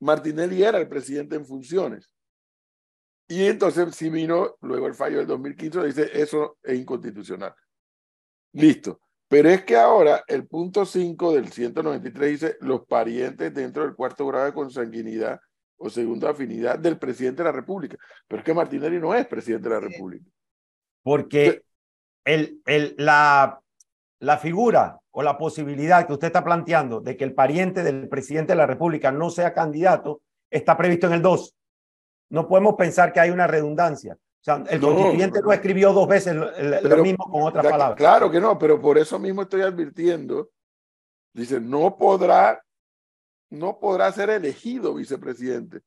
Martinelli 0.00 0.62
era 0.62 0.78
el 0.78 0.88
presidente 0.88 1.36
en 1.36 1.44
funciones. 1.46 2.12
Y 3.28 3.44
entonces 3.44 3.94
si 3.94 4.08
vino 4.08 4.56
luego 4.62 4.86
el 4.86 4.94
fallo 4.94 5.18
del 5.18 5.26
2015, 5.26 5.84
dice 5.84 6.10
eso 6.14 6.58
es 6.62 6.78
inconstitucional. 6.78 7.54
Listo. 8.52 9.00
Pero 9.28 9.50
es 9.50 9.62
que 9.64 9.76
ahora 9.76 10.24
el 10.26 10.46
punto 10.46 10.86
5 10.86 11.34
del 11.34 11.52
193 11.52 12.30
dice 12.30 12.56
los 12.60 12.86
parientes 12.86 13.52
dentro 13.52 13.82
del 13.82 13.94
cuarto 13.94 14.26
grado 14.26 14.46
de 14.46 14.54
consanguinidad 14.54 15.38
o 15.76 15.90
segunda 15.90 16.30
afinidad 16.30 16.78
del 16.78 16.98
presidente 16.98 17.42
de 17.42 17.50
la 17.50 17.52
República. 17.52 17.98
Pero 18.26 18.40
es 18.40 18.44
que 18.44 18.54
Martinelli 18.54 18.98
no 18.98 19.14
es 19.14 19.26
presidente 19.26 19.68
de 19.68 19.74
la 19.74 19.86
Sí. 19.86 19.92
República. 19.92 20.24
Porque 21.02 21.62
el, 22.24 22.62
el, 22.64 22.94
la, 22.96 23.60
la 24.20 24.38
figura 24.38 24.97
o 25.18 25.22
la 25.24 25.36
posibilidad 25.36 26.06
que 26.06 26.12
usted 26.12 26.28
está 26.28 26.44
planteando 26.44 27.00
de 27.00 27.16
que 27.16 27.24
el 27.24 27.34
pariente 27.34 27.82
del 27.82 28.08
presidente 28.08 28.52
de 28.52 28.56
la 28.56 28.66
República 28.66 29.10
no 29.10 29.30
sea 29.30 29.52
candidato 29.52 30.22
está 30.48 30.76
previsto 30.76 31.08
en 31.08 31.14
el 31.14 31.22
2. 31.22 31.56
No 32.30 32.46
podemos 32.46 32.76
pensar 32.76 33.12
que 33.12 33.18
hay 33.18 33.30
una 33.30 33.48
redundancia. 33.48 34.14
O 34.14 34.44
sea, 34.44 34.62
el 34.70 34.80
No, 34.80 34.94
constituyente 34.94 35.40
no, 35.42 35.52
escribió 35.52 35.92
dos 35.92 36.06
veces 36.06 36.36
lo, 36.36 37.02
mismo 37.02 37.24
con 37.28 37.42
otras 37.42 37.66
palabras. 37.66 37.96
Claro 37.96 38.30
que 38.30 38.38
no, 38.40 38.56
pero 38.56 38.80
por 38.80 38.96
eso 38.96 39.18
mismo 39.18 39.42
estoy 39.42 39.62
advirtiendo. 39.62 40.50
Dice, 41.34 41.60
no 41.60 41.96
podrá, 41.96 42.64
no 43.50 43.80
podrá 43.80 44.12
ser 44.12 44.30
elegido 44.30 44.94
vicepresidente. 44.94 45.80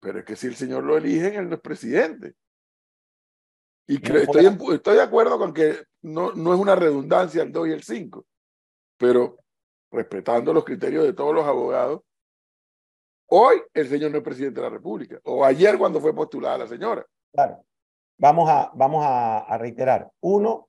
Pero 0.00 0.18
es 0.18 0.26
que 0.26 0.36
si 0.36 0.48
el 0.48 0.56
señor 0.56 0.84
lo 0.84 0.98
eligen, 0.98 1.36
él 1.36 1.48
no 1.48 1.54
es 1.54 1.62
presidente. 1.62 2.34
Y 3.86 3.94
estoy, 3.96 4.44
en- 4.44 4.58
estoy 4.74 4.96
de 4.96 5.02
acuerdo 5.02 5.38
con 5.38 5.54
que 5.54 5.84
no, 6.04 6.32
no 6.32 6.52
es 6.52 6.60
una 6.60 6.76
redundancia 6.76 7.42
el 7.42 7.50
2 7.50 7.68
y 7.68 7.72
el 7.72 7.82
5, 7.82 8.24
pero 8.98 9.38
respetando 9.90 10.52
los 10.52 10.64
criterios 10.64 11.04
de 11.04 11.14
todos 11.14 11.34
los 11.34 11.46
abogados, 11.46 12.02
hoy 13.28 13.56
el 13.72 13.88
señor 13.88 14.10
no 14.10 14.18
es 14.18 14.22
presidente 14.22 14.60
de 14.60 14.66
la 14.66 14.74
República, 14.74 15.18
o 15.24 15.44
ayer 15.44 15.78
cuando 15.78 16.00
fue 16.00 16.14
postulada 16.14 16.58
la 16.58 16.66
señora. 16.66 17.04
Claro. 17.32 17.64
Vamos 18.18 18.48
a, 18.50 18.70
vamos 18.74 19.02
a, 19.04 19.56
reiterar. 19.58 20.10
Uno, 20.20 20.68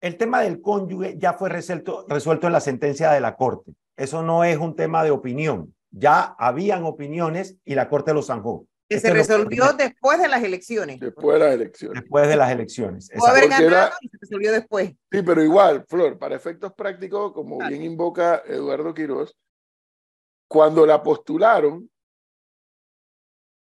el 0.00 0.16
tema 0.16 0.40
del 0.40 0.60
cónyuge 0.62 1.18
ya 1.18 1.34
fue 1.34 1.50
resuelto, 1.50 2.06
resuelto 2.08 2.46
en 2.46 2.52
la 2.52 2.60
sentencia 2.60 3.10
de 3.10 3.20
la 3.20 3.36
Corte. 3.36 3.72
Eso 3.96 4.22
no 4.22 4.44
es 4.44 4.56
un 4.58 4.76
tema 4.76 5.02
de 5.02 5.10
opinión. 5.10 5.74
Ya 5.90 6.36
habían 6.38 6.84
opiniones 6.84 7.58
y 7.64 7.74
la 7.74 7.88
Corte 7.88 8.14
lo 8.14 8.22
zanjó. 8.22 8.66
Que 8.88 9.00
se 9.00 9.12
resolvió 9.12 9.72
después 9.72 10.20
de 10.20 10.28
las 10.28 10.42
elecciones. 10.44 11.00
Después 11.00 11.38
de 11.40 11.44
las 11.44 11.54
elecciones. 11.54 12.02
después 12.02 12.28
de 12.28 12.36
las 12.36 12.52
elecciones. 12.52 13.10
Pudo 13.12 13.26
haber 13.26 13.44
era- 13.44 13.60
ganado 13.60 13.96
y 14.00 14.08
se 14.08 14.16
resolvió 14.20 14.52
después. 14.52 14.90
Sí, 15.10 15.22
pero 15.22 15.42
igual, 15.42 15.84
Flor, 15.88 16.16
para 16.18 16.36
efectos 16.36 16.72
prácticos, 16.72 17.32
como 17.32 17.58
Claro. 17.58 17.70
bien 17.70 17.82
invoca 17.82 18.42
Eduardo 18.46 18.94
Quiroz, 18.94 19.36
cuando 20.48 20.86
la 20.86 21.02
postularon, 21.02 21.90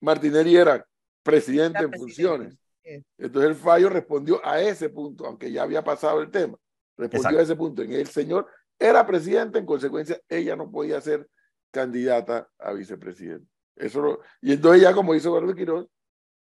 Martinelli 0.01 0.55
era 0.57 0.85
presidente 1.23 1.77
Era 1.79 1.85
en 1.85 1.91
presidente. 1.91 1.99
funciones. 1.99 2.57
Sí. 2.83 3.05
Entonces 3.19 3.51
el 3.51 3.55
fallo 3.55 3.89
respondió 3.89 4.43
a 4.43 4.59
ese 4.59 4.89
punto, 4.89 5.25
aunque 5.27 5.51
ya 5.51 5.61
había 5.63 5.83
pasado 5.83 6.19
el 6.21 6.31
tema. 6.31 6.57
Respondió 6.97 7.19
Exacto. 7.19 7.39
a 7.39 7.43
ese 7.43 7.55
punto. 7.55 7.81
En 7.83 7.91
el 7.93 8.07
señor 8.07 8.47
era 8.79 9.05
presidente, 9.05 9.59
en 9.59 9.65
consecuencia, 9.67 10.19
ella 10.27 10.55
no 10.55 10.71
podía 10.71 10.99
ser 10.99 11.29
candidata 11.69 12.49
a 12.57 12.73
vicepresidente. 12.73 13.45
Eso 13.75 14.01
lo- 14.01 14.19
y 14.41 14.53
entonces 14.53 14.81
ya, 14.81 14.93
como 14.93 15.13
dice 15.13 15.27
Eduardo 15.27 15.55
Quiroz, 15.55 15.87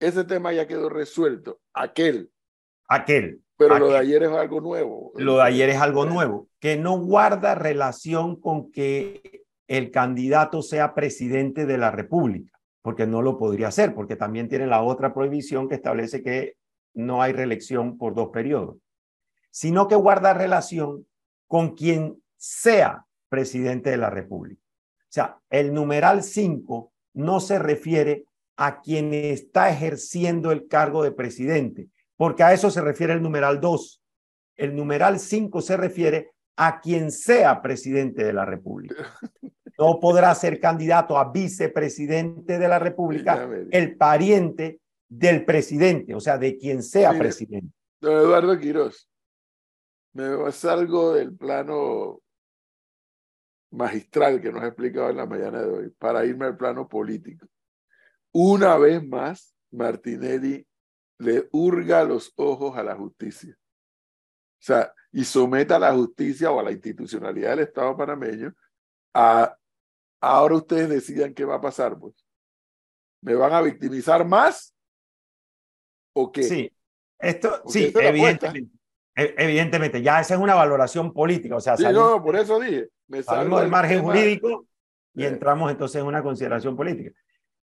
ese 0.00 0.24
tema 0.24 0.52
ya 0.52 0.66
quedó 0.66 0.88
resuelto. 0.88 1.60
Aquel. 1.74 2.30
Aquel. 2.88 3.40
Pero 3.56 3.78
lo 3.78 3.88
de 3.88 3.98
ayer 3.98 4.22
es 4.22 4.30
algo 4.30 4.60
nuevo. 4.60 5.12
Lo 5.16 5.36
de 5.36 5.42
ayer 5.42 5.70
es 5.70 5.78
algo 5.80 6.04
nuevo, 6.04 6.48
que 6.60 6.76
no 6.76 6.98
guarda 7.00 7.54
relación 7.54 8.38
con 8.38 8.70
que 8.70 9.44
el 9.66 9.90
candidato 9.90 10.60
sea 10.62 10.94
presidente 10.94 11.64
de 11.64 11.78
la 11.78 11.90
República, 11.90 12.52
porque 12.82 13.06
no 13.06 13.22
lo 13.22 13.38
podría 13.38 13.68
hacer, 13.68 13.94
porque 13.94 14.14
también 14.14 14.48
tiene 14.48 14.66
la 14.66 14.82
otra 14.82 15.14
prohibición 15.14 15.68
que 15.68 15.74
establece 15.76 16.22
que 16.22 16.56
no 16.94 17.22
hay 17.22 17.32
reelección 17.32 17.96
por 17.96 18.14
dos 18.14 18.28
periodos, 18.28 18.76
sino 19.50 19.88
que 19.88 19.96
guarda 19.96 20.34
relación 20.34 21.06
con 21.48 21.74
quien 21.74 22.22
sea 22.36 23.06
presidente 23.30 23.90
de 23.90 23.96
la 23.96 24.10
República. 24.10 24.62
O 25.00 25.08
sea, 25.16 25.38
el 25.48 25.72
numeral 25.72 26.22
5 26.22 26.92
no 27.16 27.40
se 27.40 27.58
refiere 27.58 28.26
a 28.56 28.80
quien 28.80 29.12
está 29.12 29.70
ejerciendo 29.70 30.52
el 30.52 30.68
cargo 30.68 31.02
de 31.02 31.12
presidente, 31.12 31.88
porque 32.16 32.42
a 32.42 32.52
eso 32.52 32.70
se 32.70 32.82
refiere 32.82 33.14
el 33.14 33.22
numeral 33.22 33.60
2. 33.60 34.02
El 34.56 34.76
numeral 34.76 35.18
5 35.18 35.60
se 35.60 35.76
refiere 35.76 36.30
a 36.56 36.80
quien 36.80 37.10
sea 37.10 37.60
presidente 37.62 38.22
de 38.22 38.32
la 38.32 38.44
República. 38.44 38.94
No 39.78 40.00
podrá 40.00 40.34
ser 40.34 40.58
candidato 40.58 41.18
a 41.18 41.30
vicepresidente 41.30 42.58
de 42.58 42.68
la 42.68 42.78
República 42.78 43.46
el 43.70 43.96
pariente 43.96 44.80
del 45.08 45.44
presidente, 45.44 46.14
o 46.14 46.20
sea, 46.20 46.38
de 46.38 46.56
quien 46.56 46.82
sea 46.82 47.10
Mire, 47.10 47.24
presidente. 47.24 47.74
Don 48.00 48.14
Eduardo 48.14 48.58
Quiroz, 48.58 49.08
me 50.14 50.50
salgo 50.52 51.12
del 51.12 51.36
plano 51.36 52.20
magistral 53.76 54.40
que 54.40 54.50
nos 54.50 54.62
ha 54.62 54.68
explicado 54.68 55.10
en 55.10 55.18
la 55.18 55.26
mañana 55.26 55.60
de 55.60 55.68
hoy 55.68 55.90
para 55.90 56.24
irme 56.24 56.46
al 56.46 56.56
plano 56.56 56.88
político. 56.88 57.46
Una 58.32 58.76
vez 58.78 59.06
más, 59.06 59.54
Martinelli 59.70 60.66
le 61.18 61.48
hurga 61.52 62.04
los 62.04 62.32
ojos 62.36 62.76
a 62.76 62.82
la 62.82 62.96
justicia. 62.96 63.54
O 63.54 64.62
sea, 64.66 64.92
y 65.12 65.24
somete 65.24 65.74
a 65.74 65.78
la 65.78 65.92
justicia 65.92 66.50
o 66.50 66.58
a 66.58 66.62
la 66.62 66.72
institucionalidad 66.72 67.50
del 67.50 67.60
Estado 67.60 67.96
panameño 67.96 68.54
a, 69.14 69.56
ahora 70.20 70.56
ustedes 70.56 70.88
decidan 70.88 71.34
qué 71.34 71.44
va 71.44 71.56
a 71.56 71.60
pasar, 71.60 71.98
pues. 71.98 72.14
¿Me 73.22 73.34
van 73.34 73.52
a 73.52 73.62
victimizar 73.62 74.26
más? 74.26 74.74
¿O 76.14 76.30
qué? 76.30 76.42
Sí, 76.42 76.72
esto, 77.18 77.60
Porque 77.62 77.72
sí, 77.72 77.92
evidentemente. 77.94 78.75
E- 79.16 79.34
Evidentemente, 79.38 80.02
ya 80.02 80.20
esa 80.20 80.34
es 80.34 80.40
una 80.40 80.54
valoración 80.54 81.12
política, 81.12 81.56
o 81.56 81.60
sea, 81.60 81.76
Sí, 81.76 81.82
salimos, 81.84 82.10
no, 82.10 82.22
por 82.22 82.36
eso 82.36 82.60
dije. 82.60 82.88
Me 83.08 83.22
salgo 83.22 83.40
salimos 83.40 83.60
del 83.62 83.70
margen 83.70 83.98
tema- 83.98 84.12
jurídico 84.12 84.66
y 85.14 85.24
entramos 85.24 85.70
entonces 85.70 86.00
en 86.02 86.06
una 86.06 86.22
consideración 86.22 86.76
política. 86.76 87.10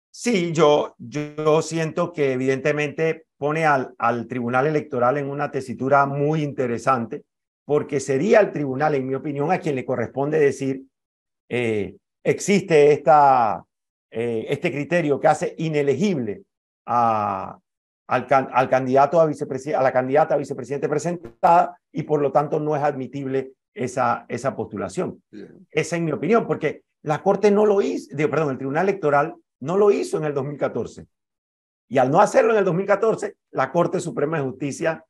Sí, 0.09 0.51
yo, 0.51 0.95
yo 0.97 1.61
siento 1.61 2.11
que 2.11 2.33
evidentemente 2.33 3.25
pone 3.37 3.65
al, 3.65 3.93
al 3.99 4.27
tribunal 4.27 4.65
electoral 4.65 5.17
en 5.17 5.29
una 5.29 5.51
tesitura 5.51 6.07
muy 6.07 6.41
interesante, 6.41 7.23
porque 7.65 7.99
sería 7.99 8.39
el 8.39 8.51
tribunal, 8.51 8.95
en 8.95 9.05
mi 9.05 9.13
opinión, 9.13 9.51
a 9.51 9.59
quien 9.59 9.75
le 9.75 9.85
corresponde 9.85 10.39
decir, 10.39 10.81
eh, 11.49 11.95
existe 12.23 12.93
esta, 12.93 13.63
eh, 14.09 14.45
este 14.49 14.71
criterio 14.71 15.19
que 15.19 15.27
hace 15.27 15.53
inelegible 15.59 16.41
a, 16.87 17.59
al, 18.07 18.27
al, 18.29 18.69
candidato 18.69 19.21
a, 19.21 19.25
a 19.25 19.83
la 19.83 19.91
candidata 19.91 20.35
a 20.35 20.37
vicepresidente 20.37 20.89
presentada 20.89 21.77
y 21.91 22.03
por 22.03 22.21
lo 22.21 22.31
tanto 22.31 22.59
no 22.59 22.75
es 22.75 22.83
admitible 22.83 23.51
esa, 23.73 24.25
esa 24.27 24.55
postulación. 24.55 25.21
Esa 25.71 25.95
es 25.95 26.01
mi 26.01 26.11
opinión, 26.11 26.47
porque 26.47 26.83
la 27.03 27.21
Corte 27.21 27.51
no 27.51 27.65
lo 27.65 27.81
hizo, 27.81 28.15
digo, 28.15 28.29
perdón, 28.29 28.51
el 28.51 28.57
Tribunal 28.57 28.89
Electoral 28.89 29.35
no 29.59 29.77
lo 29.77 29.91
hizo 29.91 30.17
en 30.17 30.25
el 30.25 30.33
2014. 30.33 31.05
Y 31.89 31.97
al 31.99 32.11
no 32.11 32.19
hacerlo 32.19 32.51
en 32.51 32.59
el 32.59 32.65
2014, 32.65 33.35
la 33.51 33.71
Corte 33.71 33.99
Suprema 33.99 34.37
de 34.37 34.43
Justicia 34.43 35.05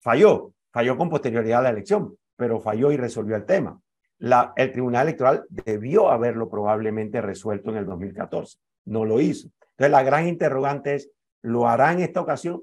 falló 0.00 0.54
falló 0.74 0.96
con 0.96 1.08
posterioridad 1.08 1.60
a 1.60 1.62
la 1.62 1.70
elección, 1.70 2.18
pero 2.36 2.60
falló 2.60 2.90
y 2.90 2.96
resolvió 2.96 3.36
el 3.36 3.46
tema. 3.46 3.80
La, 4.18 4.52
el 4.56 4.72
Tribunal 4.72 5.06
Electoral 5.06 5.44
debió 5.48 6.10
haberlo 6.10 6.50
probablemente 6.50 7.20
resuelto 7.20 7.70
en 7.70 7.76
el 7.76 7.86
2014, 7.86 8.58
no 8.86 9.04
lo 9.04 9.20
hizo. 9.20 9.48
Entonces 9.70 9.92
la 9.92 10.02
gran 10.02 10.26
interrogante 10.26 10.96
es, 10.96 11.10
¿lo 11.44 11.68
hará 11.68 11.92
en 11.92 12.00
esta 12.00 12.22
ocasión 12.22 12.62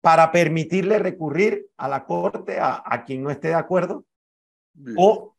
para 0.00 0.32
permitirle 0.32 0.98
recurrir 0.98 1.68
a 1.76 1.88
la 1.88 2.04
Corte 2.04 2.58
a, 2.58 2.82
a 2.84 3.04
quien 3.04 3.22
no 3.22 3.30
esté 3.30 3.48
de 3.48 3.54
acuerdo? 3.54 4.04
Bien. 4.74 4.96
¿O 4.98 5.36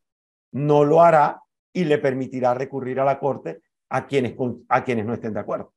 no 0.54 0.86
lo 0.86 1.02
hará 1.02 1.42
y 1.74 1.84
le 1.84 1.98
permitirá 1.98 2.54
recurrir 2.54 3.02
a 3.02 3.06
la 3.06 3.20
Corte 3.20 3.62
a 3.90 4.08
quienes, 4.08 4.36
a 4.70 4.84
quienes 4.84 5.06
no 5.06 5.14
estén 5.14 5.34
de 5.34 5.42
acuerdo? 5.42 5.74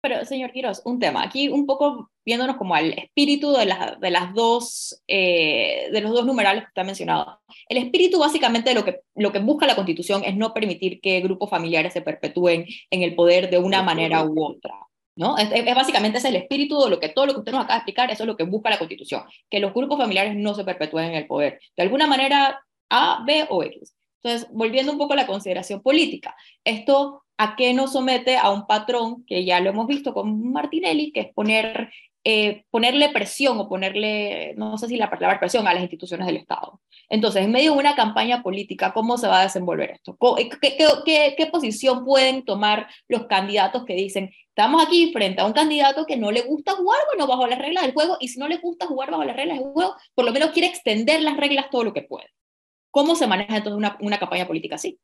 Pero, 0.00 0.24
señor 0.26 0.52
Quiroz, 0.52 0.82
un 0.84 0.98
tema. 0.98 1.22
Aquí 1.22 1.48
un 1.48 1.66
poco 1.66 2.10
viéndonos 2.24 2.56
como 2.56 2.74
al 2.74 2.92
espíritu 2.92 3.52
de, 3.52 3.64
la, 3.64 3.96
de, 3.98 4.10
las 4.10 4.34
dos, 4.34 5.02
eh, 5.08 5.88
de 5.90 6.00
los 6.02 6.12
dos 6.12 6.26
numerales 6.26 6.62
que 6.62 6.68
usted 6.68 6.82
ha 6.82 6.84
mencionado. 6.84 7.40
El 7.68 7.78
espíritu 7.78 8.18
básicamente 8.18 8.74
lo 8.74 8.84
que, 8.84 9.00
lo 9.14 9.32
que 9.32 9.38
busca 9.38 9.66
la 9.66 9.74
Constitución 9.74 10.22
es 10.24 10.36
no 10.36 10.52
permitir 10.52 11.00
que 11.00 11.20
grupos 11.20 11.48
familiares 11.48 11.94
se 11.94 12.02
perpetúen 12.02 12.66
en 12.90 13.02
el 13.02 13.14
poder 13.14 13.48
de 13.48 13.58
una 13.58 13.82
manera 13.82 14.24
u 14.24 14.44
otra. 14.44 14.87
¿No? 15.18 15.36
Es, 15.36 15.50
es, 15.52 15.74
básicamente 15.74 16.18
es 16.18 16.24
el 16.24 16.36
espíritu 16.36 16.80
de 16.80 16.90
lo 16.90 17.00
que 17.00 17.08
todo 17.08 17.26
lo 17.26 17.32
que 17.32 17.40
usted 17.40 17.52
nos 17.52 17.62
acaba 17.62 17.74
de 17.74 17.78
explicar, 17.80 18.10
eso 18.10 18.22
es 18.22 18.26
lo 18.28 18.36
que 18.36 18.44
busca 18.44 18.70
la 18.70 18.78
Constitución, 18.78 19.24
que 19.50 19.58
los 19.58 19.74
grupos 19.74 19.98
familiares 19.98 20.36
no 20.36 20.54
se 20.54 20.64
perpetúen 20.64 21.06
en 21.06 21.14
el 21.14 21.26
poder. 21.26 21.60
De 21.76 21.82
alguna 21.82 22.06
manera, 22.06 22.64
A, 22.88 23.24
B 23.26 23.46
o 23.50 23.64
X. 23.64 23.94
Entonces, 24.22 24.48
volviendo 24.52 24.92
un 24.92 24.98
poco 24.98 25.14
a 25.14 25.16
la 25.16 25.26
consideración 25.26 25.82
política, 25.82 26.36
esto 26.64 27.24
a 27.36 27.56
qué 27.56 27.74
nos 27.74 27.92
somete 27.92 28.36
a 28.36 28.50
un 28.50 28.66
patrón 28.66 29.24
que 29.26 29.44
ya 29.44 29.58
lo 29.60 29.70
hemos 29.70 29.88
visto 29.88 30.14
con 30.14 30.52
Martinelli, 30.52 31.10
que 31.10 31.20
es 31.20 31.34
poner, 31.34 31.90
eh, 32.30 32.66
ponerle 32.70 33.08
presión 33.08 33.58
o 33.58 33.70
ponerle, 33.70 34.52
no 34.58 34.76
sé 34.76 34.86
si 34.86 34.98
la 34.98 35.08
palabra 35.08 35.40
presión, 35.40 35.66
a 35.66 35.72
las 35.72 35.80
instituciones 35.80 36.26
del 36.26 36.36
Estado. 36.36 36.78
Entonces, 37.08 37.42
en 37.42 37.52
medio 37.52 37.72
de 37.72 37.78
una 37.78 37.94
campaña 37.94 38.42
política, 38.42 38.92
¿cómo 38.92 39.16
se 39.16 39.28
va 39.28 39.40
a 39.40 39.44
desenvolver 39.44 39.92
esto? 39.92 40.14
¿Qué, 40.36 40.50
qué, 40.60 40.76
qué, 41.06 41.34
qué 41.38 41.46
posición 41.46 42.04
pueden 42.04 42.44
tomar 42.44 42.86
los 43.08 43.24
candidatos 43.28 43.86
que 43.86 43.94
dicen, 43.94 44.28
estamos 44.48 44.84
aquí 44.84 45.10
frente 45.10 45.40
a 45.40 45.46
un 45.46 45.54
candidato 45.54 46.04
que 46.04 46.18
no 46.18 46.30
le 46.30 46.42
gusta 46.42 46.72
jugar, 46.72 47.00
bueno, 47.06 47.26
bajo 47.26 47.46
las 47.46 47.58
reglas 47.58 47.84
del 47.84 47.94
juego, 47.94 48.18
y 48.20 48.28
si 48.28 48.38
no 48.38 48.46
le 48.46 48.58
gusta 48.58 48.86
jugar 48.86 49.10
bajo 49.10 49.24
las 49.24 49.34
reglas 49.34 49.58
del 49.58 49.68
juego, 49.68 49.96
por 50.14 50.26
lo 50.26 50.32
menos 50.32 50.50
quiere 50.50 50.68
extender 50.68 51.22
las 51.22 51.38
reglas 51.38 51.70
todo 51.70 51.84
lo 51.84 51.94
que 51.94 52.02
puede? 52.02 52.28
¿Cómo 52.90 53.14
se 53.14 53.26
maneja 53.26 53.56
entonces 53.56 53.78
una, 53.78 53.96
una 54.02 54.18
campaña 54.18 54.46
política 54.46 54.74
así? 54.74 55.00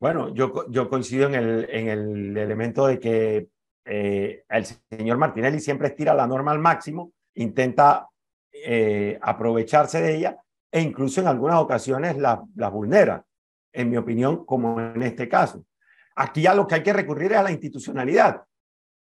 Bueno, 0.00 0.34
yo, 0.34 0.68
yo 0.68 0.90
coincido 0.90 1.28
en 1.28 1.36
el, 1.36 1.68
en 1.70 1.88
el 1.88 2.36
elemento 2.36 2.88
de 2.88 2.98
que 2.98 3.46
eh, 3.86 4.44
el 4.48 4.66
señor 4.90 5.16
Martinelli 5.16 5.60
siempre 5.60 5.88
estira 5.88 6.12
la 6.12 6.26
norma 6.26 6.50
al 6.50 6.58
máximo, 6.58 7.12
intenta 7.34 8.08
eh, 8.52 9.18
aprovecharse 9.22 10.00
de 10.00 10.16
ella 10.16 10.38
e 10.70 10.80
incluso 10.80 11.20
en 11.20 11.28
algunas 11.28 11.58
ocasiones 11.58 12.16
la, 12.16 12.42
la 12.56 12.68
vulnera, 12.68 13.24
en 13.72 13.88
mi 13.90 13.96
opinión, 13.96 14.44
como 14.44 14.80
en 14.80 15.02
este 15.02 15.28
caso. 15.28 15.64
Aquí 16.16 16.42
ya 16.42 16.54
lo 16.54 16.66
que 16.66 16.74
hay 16.74 16.82
que 16.82 16.92
recurrir 16.92 17.32
es 17.32 17.38
a 17.38 17.42
la 17.42 17.52
institucionalidad. 17.52 18.42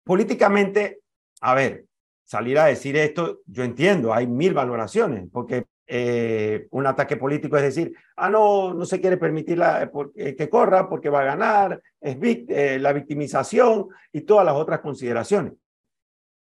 Políticamente, 0.04 1.00
a 1.40 1.54
ver, 1.54 1.84
salir 2.24 2.58
a 2.58 2.66
decir 2.66 2.96
esto, 2.96 3.40
yo 3.46 3.64
entiendo, 3.64 4.14
hay 4.14 4.26
mil 4.26 4.54
valoraciones, 4.54 5.28
porque 5.30 5.66
eh, 5.92 6.68
un 6.70 6.86
ataque 6.86 7.16
político 7.16 7.56
es 7.56 7.64
decir, 7.64 7.92
ah, 8.14 8.30
no, 8.30 8.72
no 8.72 8.84
se 8.84 9.00
quiere 9.00 9.16
permitir 9.16 9.58
la, 9.58 9.90
eh, 10.14 10.36
que 10.36 10.48
corra 10.48 10.88
porque 10.88 11.10
va 11.10 11.22
a 11.22 11.24
ganar, 11.24 11.82
es 12.00 12.16
eh, 12.22 12.78
la 12.80 12.92
victimización 12.92 13.88
y 14.12 14.20
todas 14.20 14.46
las 14.46 14.54
otras 14.54 14.78
consideraciones. 14.80 15.54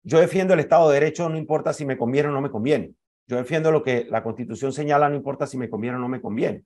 Yo 0.04 0.20
defiendo 0.20 0.54
el 0.54 0.60
Estado 0.60 0.88
de 0.88 1.00
Derecho, 1.00 1.28
no 1.28 1.36
importa 1.36 1.72
si 1.72 1.84
me 1.84 1.98
conviene 1.98 2.28
o 2.28 2.32
no 2.32 2.40
me 2.40 2.50
conviene. 2.50 2.92
Yo 3.26 3.38
defiendo 3.38 3.72
lo 3.72 3.82
que 3.82 4.06
la 4.08 4.22
Constitución 4.22 4.72
señala, 4.72 5.08
no 5.08 5.16
importa 5.16 5.48
si 5.48 5.58
me 5.58 5.68
conviene 5.68 5.96
o 5.96 6.00
no 6.00 6.08
me 6.08 6.20
conviene. 6.20 6.62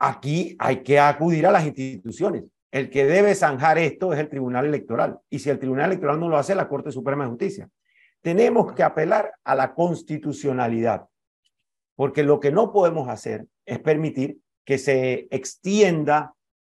Aquí 0.00 0.56
hay 0.58 0.82
que 0.82 0.98
acudir 0.98 1.46
a 1.46 1.52
las 1.52 1.64
instituciones. 1.64 2.42
El 2.72 2.90
que 2.90 3.06
debe 3.06 3.36
zanjar 3.36 3.78
esto 3.78 4.12
es 4.12 4.18
el 4.18 4.28
Tribunal 4.28 4.66
Electoral. 4.66 5.20
Y 5.30 5.38
si 5.38 5.50
el 5.50 5.60
Tribunal 5.60 5.92
Electoral 5.92 6.18
no 6.18 6.28
lo 6.28 6.36
hace, 6.36 6.56
la 6.56 6.68
Corte 6.68 6.90
Suprema 6.90 7.22
de 7.22 7.30
Justicia. 7.30 7.68
Tenemos 8.20 8.72
que 8.72 8.82
apelar 8.82 9.32
a 9.44 9.54
la 9.54 9.72
constitucionalidad 9.72 11.06
porque 11.96 12.22
lo 12.22 12.40
que 12.40 12.50
no 12.52 12.72
podemos 12.72 13.08
hacer 13.08 13.46
es 13.66 13.78
permitir 13.78 14.38
que 14.64 14.78
se 14.78 15.28
extienda 15.30 16.34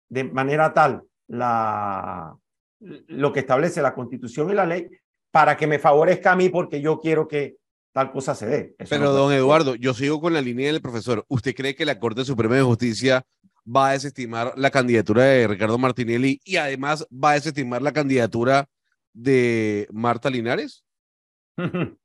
de 0.09 0.23
manera 0.23 0.73
tal 0.73 1.03
la, 1.27 2.35
lo 2.79 3.33
que 3.33 3.41
establece 3.41 3.81
la 3.81 3.93
constitución 3.93 4.49
y 4.49 4.53
la 4.53 4.65
ley 4.65 4.87
para 5.31 5.57
que 5.57 5.67
me 5.67 5.79
favorezca 5.79 6.31
a 6.31 6.35
mí 6.35 6.49
porque 6.49 6.81
yo 6.81 6.99
quiero 6.99 7.27
que 7.27 7.57
tal 7.91 8.11
cosa 8.11 8.35
se 8.35 8.45
dé. 8.45 8.75
Eso 8.77 8.89
Pero 8.89 9.05
no 9.05 9.11
don 9.11 9.33
Eduardo, 9.33 9.75
yo 9.75 9.93
sigo 9.93 10.19
con 10.19 10.33
la 10.33 10.41
línea 10.41 10.71
del 10.71 10.81
profesor. 10.81 11.25
¿Usted 11.27 11.55
cree 11.55 11.75
que 11.75 11.85
la 11.85 11.99
Corte 11.99 12.25
Suprema 12.25 12.55
de 12.55 12.61
Justicia 12.61 13.23
va 13.65 13.89
a 13.89 13.93
desestimar 13.93 14.53
la 14.57 14.71
candidatura 14.71 15.23
de 15.23 15.47
Ricardo 15.47 15.77
Martinelli 15.77 16.39
y 16.43 16.57
además 16.57 17.07
va 17.11 17.31
a 17.31 17.35
desestimar 17.35 17.81
la 17.81 17.93
candidatura 17.93 18.67
de 19.13 19.87
Marta 19.91 20.29
Linares? 20.29 20.83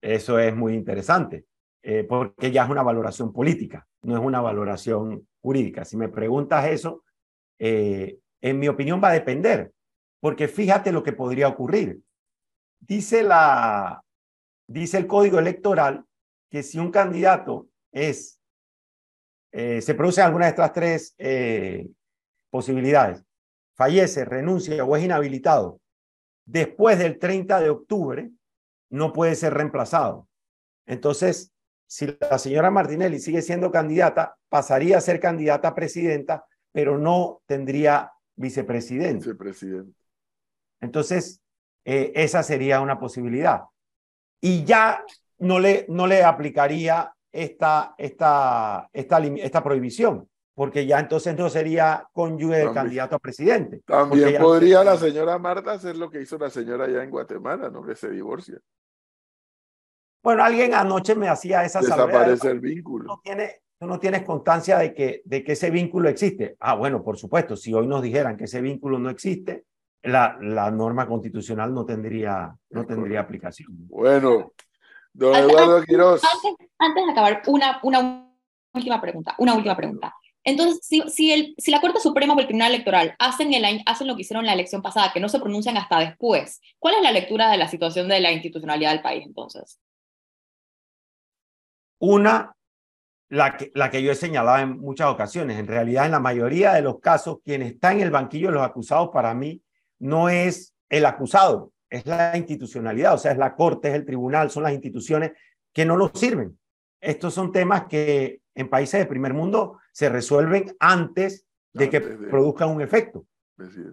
Eso 0.00 0.38
es 0.38 0.54
muy 0.54 0.74
interesante 0.74 1.44
eh, 1.88 2.02
porque 2.02 2.50
ya 2.50 2.64
es 2.64 2.70
una 2.70 2.82
valoración 2.82 3.32
política, 3.32 3.86
no 4.02 4.16
es 4.16 4.20
una 4.20 4.40
valoración 4.40 5.28
jurídica. 5.40 5.84
Si 5.84 5.96
me 5.96 6.08
preguntas 6.08 6.66
eso, 6.66 7.04
eh, 7.60 8.18
en 8.40 8.58
mi 8.58 8.66
opinión 8.66 9.00
va 9.00 9.10
a 9.10 9.12
depender, 9.12 9.72
porque 10.18 10.48
fíjate 10.48 10.90
lo 10.90 11.04
que 11.04 11.12
podría 11.12 11.46
ocurrir. 11.46 12.00
Dice, 12.80 13.22
la, 13.22 14.02
dice 14.66 14.98
el 14.98 15.06
código 15.06 15.38
electoral 15.38 16.04
que 16.50 16.64
si 16.64 16.80
un 16.80 16.90
candidato 16.90 17.68
es, 17.92 18.40
eh, 19.52 19.80
se 19.80 19.94
produce 19.94 20.22
alguna 20.22 20.46
de 20.46 20.50
estas 20.50 20.72
tres 20.72 21.14
eh, 21.18 21.88
posibilidades, 22.50 23.22
fallece, 23.76 24.24
renuncia 24.24 24.84
o 24.84 24.96
es 24.96 25.04
inhabilitado, 25.04 25.80
después 26.44 26.98
del 26.98 27.20
30 27.20 27.60
de 27.60 27.70
octubre, 27.70 28.28
no 28.90 29.12
puede 29.12 29.36
ser 29.36 29.54
reemplazado. 29.54 30.28
Entonces, 30.84 31.52
si 31.86 32.16
la 32.20 32.38
señora 32.38 32.70
Martinelli 32.70 33.20
sigue 33.20 33.42
siendo 33.42 33.70
candidata, 33.70 34.36
pasaría 34.48 34.98
a 34.98 35.00
ser 35.00 35.20
candidata 35.20 35.68
a 35.68 35.74
presidenta, 35.74 36.44
pero 36.72 36.98
no 36.98 37.42
tendría 37.46 38.12
vicepresidente. 38.34 39.26
Vicepresidente. 39.26 39.92
Entonces, 40.80 41.40
eh, 41.84 42.12
esa 42.14 42.42
sería 42.42 42.80
una 42.80 42.98
posibilidad. 42.98 43.62
Y 44.40 44.64
ya 44.64 45.04
no 45.38 45.58
le, 45.58 45.86
no 45.88 46.06
le 46.06 46.24
aplicaría 46.24 47.12
esta, 47.32 47.94
esta, 47.96 48.88
esta, 48.92 49.18
esta 49.18 49.62
prohibición, 49.62 50.28
porque 50.54 50.86
ya 50.86 50.98
entonces 50.98 51.36
no 51.36 51.48
sería 51.48 52.08
cónyuge 52.12 52.58
del 52.58 52.72
candidato 52.72 53.16
a 53.16 53.18
presidente. 53.18 53.82
También 53.86 54.40
podría 54.40 54.82
la 54.82 54.96
señora 54.96 55.38
Marta 55.38 55.72
hacer 55.72 55.96
lo 55.96 56.10
que 56.10 56.22
hizo 56.22 56.38
la 56.38 56.50
señora 56.50 56.86
allá 56.86 57.04
en 57.04 57.10
Guatemala, 57.10 57.70
¿no? 57.70 57.84
Que 57.84 57.94
se 57.94 58.10
divorcia. 58.10 58.58
Bueno, 60.26 60.42
alguien 60.42 60.74
anoche 60.74 61.14
me 61.14 61.28
hacía 61.28 61.62
esa 61.62 61.78
Desaparece 61.78 62.50
el 62.50 62.58
vínculo. 62.58 63.04
No 63.04 63.20
tiene, 63.22 63.60
tú 63.78 63.86
no 63.86 64.00
tienes 64.00 64.24
constancia 64.24 64.76
de 64.76 64.92
que, 64.92 65.22
de 65.24 65.44
que 65.44 65.52
ese 65.52 65.70
vínculo 65.70 66.08
existe. 66.08 66.56
Ah, 66.58 66.74
bueno, 66.74 67.04
por 67.04 67.16
supuesto, 67.16 67.54
si 67.54 67.72
hoy 67.72 67.86
nos 67.86 68.02
dijeran 68.02 68.36
que 68.36 68.46
ese 68.46 68.60
vínculo 68.60 68.98
no 68.98 69.08
existe, 69.08 69.66
la, 70.02 70.36
la 70.40 70.68
norma 70.72 71.06
constitucional 71.06 71.72
no 71.72 71.86
tendría, 71.86 72.52
no 72.70 72.84
tendría 72.84 73.20
aplicación. 73.20 73.68
Bueno, 73.86 74.52
don 75.12 75.32
Eduardo 75.32 75.84
Quiroz. 75.84 76.20
Antes, 76.24 76.66
antes 76.76 77.06
de 77.06 77.12
acabar, 77.12 77.42
una, 77.46 77.78
una 77.84 78.28
última 78.74 79.00
pregunta, 79.00 79.36
una 79.38 79.54
última 79.54 79.76
pregunta. 79.76 80.12
Entonces, 80.42 80.80
si, 80.82 81.02
si, 81.08 81.32
el, 81.32 81.54
si 81.56 81.70
la 81.70 81.80
Corte 81.80 82.00
Suprema 82.00 82.34
o 82.34 82.40
el 82.40 82.46
Tribunal 82.46 82.74
Electoral 82.74 83.14
hacen, 83.20 83.54
el, 83.54 83.80
hacen 83.86 84.08
lo 84.08 84.16
que 84.16 84.22
hicieron 84.22 84.42
en 84.42 84.48
la 84.48 84.54
elección 84.54 84.82
pasada, 84.82 85.12
que 85.14 85.20
no 85.20 85.28
se 85.28 85.38
pronuncian 85.38 85.76
hasta 85.76 86.00
después, 86.00 86.60
¿cuál 86.80 86.96
es 86.96 87.02
la 87.02 87.12
lectura 87.12 87.48
de 87.48 87.58
la 87.58 87.68
situación 87.68 88.08
de 88.08 88.18
la 88.18 88.32
institucionalidad 88.32 88.90
del 88.90 89.02
país 89.02 89.24
entonces? 89.24 89.78
Una, 91.98 92.54
la 93.28 93.56
que, 93.56 93.70
la 93.74 93.90
que 93.90 94.02
yo 94.02 94.12
he 94.12 94.14
señalado 94.14 94.58
en 94.58 94.78
muchas 94.78 95.08
ocasiones. 95.08 95.58
En 95.58 95.66
realidad, 95.66 96.06
en 96.06 96.12
la 96.12 96.20
mayoría 96.20 96.72
de 96.74 96.82
los 96.82 97.00
casos, 97.00 97.38
quien 97.44 97.62
está 97.62 97.92
en 97.92 98.00
el 98.00 98.10
banquillo 98.10 98.48
de 98.48 98.54
los 98.54 98.62
acusados 98.64 99.10
para 99.12 99.34
mí 99.34 99.62
no 99.98 100.28
es 100.28 100.74
el 100.88 101.06
acusado, 101.06 101.72
es 101.90 102.06
la 102.06 102.36
institucionalidad, 102.36 103.14
o 103.14 103.18
sea, 103.18 103.32
es 103.32 103.38
la 103.38 103.54
corte, 103.56 103.88
es 103.88 103.94
el 103.94 104.04
tribunal, 104.04 104.50
son 104.50 104.62
las 104.62 104.72
instituciones 104.72 105.32
que 105.72 105.84
no 105.84 105.96
nos 105.96 106.12
sirven. 106.14 106.58
Estos 107.00 107.34
son 107.34 107.50
temas 107.52 107.86
que 107.86 108.40
en 108.54 108.68
países 108.68 109.00
de 109.00 109.06
primer 109.06 109.34
mundo 109.34 109.78
se 109.92 110.08
resuelven 110.08 110.76
antes 110.78 111.46
de 111.72 111.90
que 111.90 111.96
Antes 111.98 112.20
de- 112.20 112.26
produzcan 112.28 112.70
un 112.70 112.80
efecto. 112.82 113.26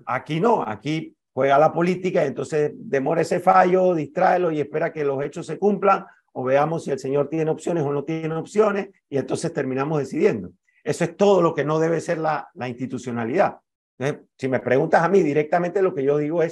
Aquí 0.05 0.39
no, 0.39 0.61
aquí 0.61 1.15
juega 1.33 1.57
la 1.57 1.71
política 1.73 2.23
entonces 2.25 2.71
demora 2.75 3.21
ese 3.21 3.39
fallo, 3.39 3.95
distráelo 3.95 4.51
y 4.51 4.59
espera 4.59 4.91
que 4.93 5.03
los 5.03 5.23
hechos 5.23 5.45
se 5.47 5.57
cumplan 5.57 6.05
o 6.33 6.43
veamos 6.43 6.83
si 6.83 6.91
el 6.91 6.99
señor 6.99 7.29
tiene 7.29 7.49
opciones 7.49 7.83
o 7.83 7.93
no 7.93 8.03
tiene 8.03 8.35
opciones 8.35 8.89
y 9.09 9.17
entonces 9.17 9.53
terminamos 9.53 9.99
decidiendo. 9.99 10.51
Eso 10.83 11.05
es 11.05 11.15
todo 11.15 11.41
lo 11.41 11.53
que 11.53 11.63
no 11.63 11.79
debe 11.79 12.01
ser 12.01 12.17
la, 12.17 12.49
institucionalidad. 12.67 13.57
Entonces, 13.97 14.27
si 14.37 14.47
me 14.49 14.59
preguntas 14.59 15.01
a 15.03 15.09
mí 15.09 15.21
directamente, 15.21 15.81
lo 15.81 15.93
que 15.93 16.03
yo 16.03 16.17
digo 16.17 16.43
es 16.43 16.51